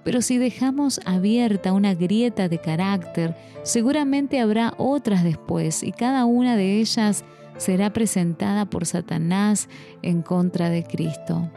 pero 0.05 0.21
si 0.21 0.37
dejamos 0.37 1.01
abierta 1.05 1.73
una 1.73 1.95
grieta 1.95 2.47
de 2.47 2.59
carácter, 2.59 3.35
seguramente 3.63 4.39
habrá 4.39 4.75
otras 4.77 5.23
después 5.23 5.81
y 5.81 5.91
cada 5.91 6.25
una 6.25 6.55
de 6.55 6.79
ellas 6.79 7.25
será 7.57 7.91
presentada 7.91 8.65
por 8.65 8.85
Satanás 8.85 9.67
en 10.03 10.21
contra 10.21 10.69
de 10.69 10.83
Cristo. 10.83 11.49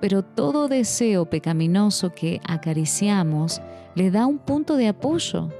Pero 0.00 0.22
todo 0.22 0.66
deseo 0.66 1.26
pecaminoso 1.28 2.14
que 2.14 2.40
acariciamos 2.48 3.60
le 3.94 4.10
da 4.10 4.24
un 4.24 4.38
punto 4.38 4.76
de 4.76 4.88
apoyo. 4.88 5.50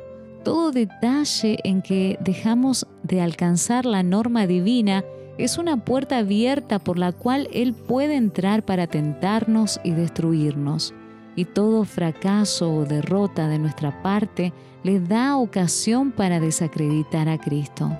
Todo 0.44 0.72
detalle 0.72 1.59
en 1.64 1.83
que 1.83 2.18
dejamos 2.20 2.87
de 3.03 3.20
alcanzar 3.20 3.85
la 3.85 4.03
norma 4.03 4.46
divina 4.46 5.05
es 5.38 5.59
una 5.59 5.85
puerta 5.85 6.18
abierta 6.18 6.79
por 6.79 6.98
la 6.98 7.12
cual 7.12 7.48
Él 7.53 7.74
puede 7.74 8.16
entrar 8.16 8.64
para 8.64 8.87
tentarnos 8.87 9.81
y 9.85 9.92
destruirnos 9.92 10.94
y 11.37 11.44
todo 11.44 11.85
fracaso 11.85 12.72
o 12.72 12.85
derrota 12.85 13.48
de 13.48 13.59
nuestra 13.59 14.03
parte 14.03 14.53
le 14.83 15.00
da 15.00 15.37
ocasión 15.37 16.12
para 16.12 16.40
desacreditar 16.40 17.29
a 17.29 17.38
Cristo. 17.38 17.96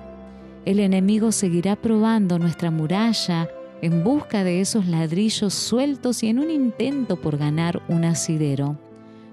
El 0.65 0.79
enemigo 0.79 1.31
seguirá 1.31 1.75
probando 1.75 2.37
nuestra 2.37 2.69
muralla 2.69 3.49
en 3.81 4.03
busca 4.03 4.43
de 4.43 4.61
esos 4.61 4.85
ladrillos 4.87 5.53
sueltos 5.53 6.21
y 6.21 6.27
en 6.27 6.39
un 6.39 6.51
intento 6.51 7.15
por 7.19 7.37
ganar 7.37 7.81
un 7.87 8.05
asidero. 8.05 8.77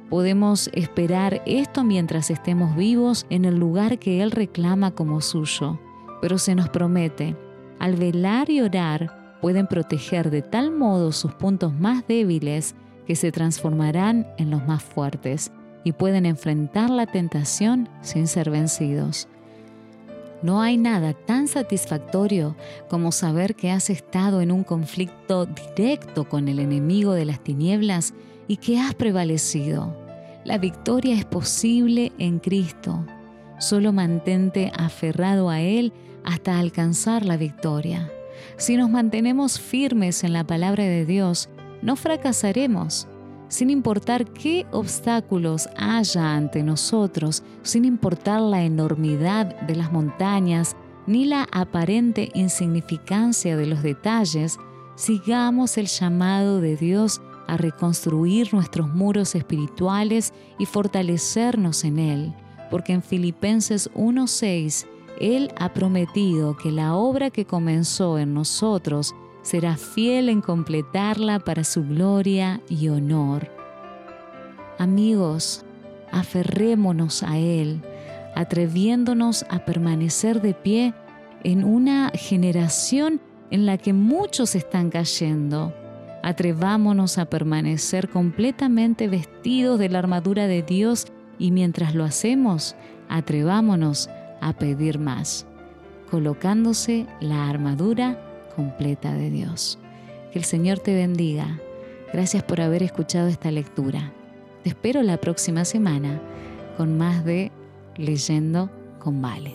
Podemos 0.08 0.70
esperar 0.72 1.42
esto 1.44 1.84
mientras 1.84 2.30
estemos 2.30 2.74
vivos 2.76 3.26
en 3.28 3.44
el 3.44 3.58
lugar 3.58 3.98
que 3.98 4.22
Él 4.22 4.30
reclama 4.30 4.92
como 4.92 5.20
suyo, 5.20 5.78
pero 6.22 6.38
se 6.38 6.54
nos 6.54 6.70
promete, 6.70 7.36
al 7.78 7.96
velar 7.96 8.48
y 8.48 8.60
orar, 8.60 9.38
pueden 9.40 9.66
proteger 9.66 10.30
de 10.30 10.42
tal 10.42 10.70
modo 10.70 11.12
sus 11.12 11.34
puntos 11.34 11.72
más 11.78 12.06
débiles 12.06 12.74
que 13.06 13.16
se 13.16 13.32
transformarán 13.32 14.26
en 14.38 14.50
los 14.50 14.66
más 14.66 14.82
fuertes 14.82 15.52
y 15.84 15.92
pueden 15.92 16.26
enfrentar 16.26 16.90
la 16.90 17.06
tentación 17.06 17.88
sin 18.00 18.26
ser 18.26 18.50
vencidos. 18.50 19.28
No 20.40 20.60
hay 20.62 20.76
nada 20.76 21.14
tan 21.14 21.48
satisfactorio 21.48 22.56
como 22.88 23.10
saber 23.10 23.56
que 23.56 23.72
has 23.72 23.90
estado 23.90 24.40
en 24.40 24.52
un 24.52 24.62
conflicto 24.62 25.46
directo 25.46 26.28
con 26.28 26.46
el 26.48 26.60
enemigo 26.60 27.12
de 27.12 27.24
las 27.24 27.40
tinieblas 27.40 28.14
y 28.46 28.58
que 28.58 28.78
has 28.78 28.94
prevalecido. 28.94 29.96
La 30.44 30.58
victoria 30.58 31.14
es 31.16 31.24
posible 31.24 32.12
en 32.18 32.38
Cristo. 32.38 33.04
Solo 33.58 33.92
mantente 33.92 34.70
aferrado 34.76 35.50
a 35.50 35.60
Él 35.60 35.92
hasta 36.24 36.58
alcanzar 36.58 37.24
la 37.24 37.36
victoria. 37.36 38.10
Si 38.56 38.76
nos 38.76 38.90
mantenemos 38.90 39.58
firmes 39.58 40.22
en 40.22 40.32
la 40.32 40.46
palabra 40.46 40.84
de 40.84 41.04
Dios, 41.04 41.48
no 41.82 41.96
fracasaremos, 41.96 43.08
sin 43.48 43.70
importar 43.70 44.26
qué 44.32 44.66
obstáculos 44.72 45.68
haya 45.76 46.34
ante 46.34 46.62
nosotros, 46.62 47.42
sin 47.62 47.84
importar 47.84 48.40
la 48.40 48.62
enormidad 48.62 49.60
de 49.62 49.76
las 49.76 49.90
montañas 49.90 50.76
ni 51.06 51.24
la 51.24 51.48
aparente 51.50 52.30
insignificancia 52.34 53.56
de 53.56 53.66
los 53.66 53.82
detalles, 53.82 54.58
sigamos 54.94 55.78
el 55.78 55.86
llamado 55.86 56.60
de 56.60 56.76
Dios 56.76 57.22
a 57.46 57.56
reconstruir 57.56 58.52
nuestros 58.52 58.94
muros 58.94 59.34
espirituales 59.34 60.34
y 60.58 60.66
fortalecernos 60.66 61.84
en 61.84 61.98
Él, 61.98 62.34
porque 62.70 62.92
en 62.92 63.02
Filipenses 63.02 63.90
1:6 63.94 64.86
Él 65.18 65.50
ha 65.58 65.72
prometido 65.72 66.56
que 66.56 66.70
la 66.70 66.94
obra 66.94 67.30
que 67.30 67.46
comenzó 67.46 68.18
en 68.18 68.34
nosotros 68.34 69.14
será 69.48 69.78
fiel 69.78 70.28
en 70.28 70.42
completarla 70.42 71.38
para 71.38 71.64
su 71.64 71.82
gloria 71.82 72.60
y 72.68 72.90
honor. 72.90 73.50
Amigos, 74.78 75.64
aferrémonos 76.12 77.22
a 77.22 77.38
Él, 77.38 77.80
atreviéndonos 78.34 79.46
a 79.48 79.60
permanecer 79.60 80.42
de 80.42 80.52
pie 80.52 80.92
en 81.44 81.64
una 81.64 82.10
generación 82.10 83.22
en 83.50 83.64
la 83.64 83.78
que 83.78 83.94
muchos 83.94 84.54
están 84.54 84.90
cayendo. 84.90 85.72
Atrevámonos 86.22 87.16
a 87.16 87.24
permanecer 87.24 88.10
completamente 88.10 89.08
vestidos 89.08 89.78
de 89.78 89.88
la 89.88 90.00
armadura 90.00 90.46
de 90.46 90.62
Dios 90.62 91.06
y 91.38 91.52
mientras 91.52 91.94
lo 91.94 92.04
hacemos, 92.04 92.76
atrevámonos 93.08 94.10
a 94.42 94.52
pedir 94.52 94.98
más, 94.98 95.46
colocándose 96.10 97.06
la 97.22 97.48
armadura 97.48 98.27
completa 98.58 99.14
de 99.14 99.30
Dios. 99.30 99.78
Que 100.32 100.40
el 100.40 100.44
Señor 100.44 100.80
te 100.80 100.92
bendiga. 100.92 101.60
Gracias 102.12 102.42
por 102.42 102.60
haber 102.60 102.82
escuchado 102.82 103.28
esta 103.28 103.52
lectura. 103.52 104.12
Te 104.64 104.70
espero 104.70 105.00
la 105.04 105.16
próxima 105.16 105.64
semana 105.64 106.20
con 106.76 106.98
más 106.98 107.24
de 107.24 107.52
Leyendo 107.96 108.68
con 108.98 109.22
Vale. 109.22 109.54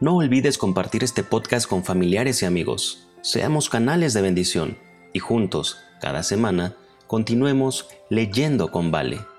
No 0.00 0.16
olvides 0.16 0.56
compartir 0.56 1.04
este 1.04 1.22
podcast 1.22 1.68
con 1.68 1.84
familiares 1.84 2.40
y 2.40 2.46
amigos. 2.46 3.08
Seamos 3.20 3.68
canales 3.68 4.14
de 4.14 4.22
bendición 4.22 4.78
y 5.12 5.18
juntos, 5.18 5.76
cada 6.00 6.22
semana, 6.22 6.74
continuemos 7.06 7.86
leyendo 8.08 8.70
con 8.70 8.90
Vale. 8.90 9.35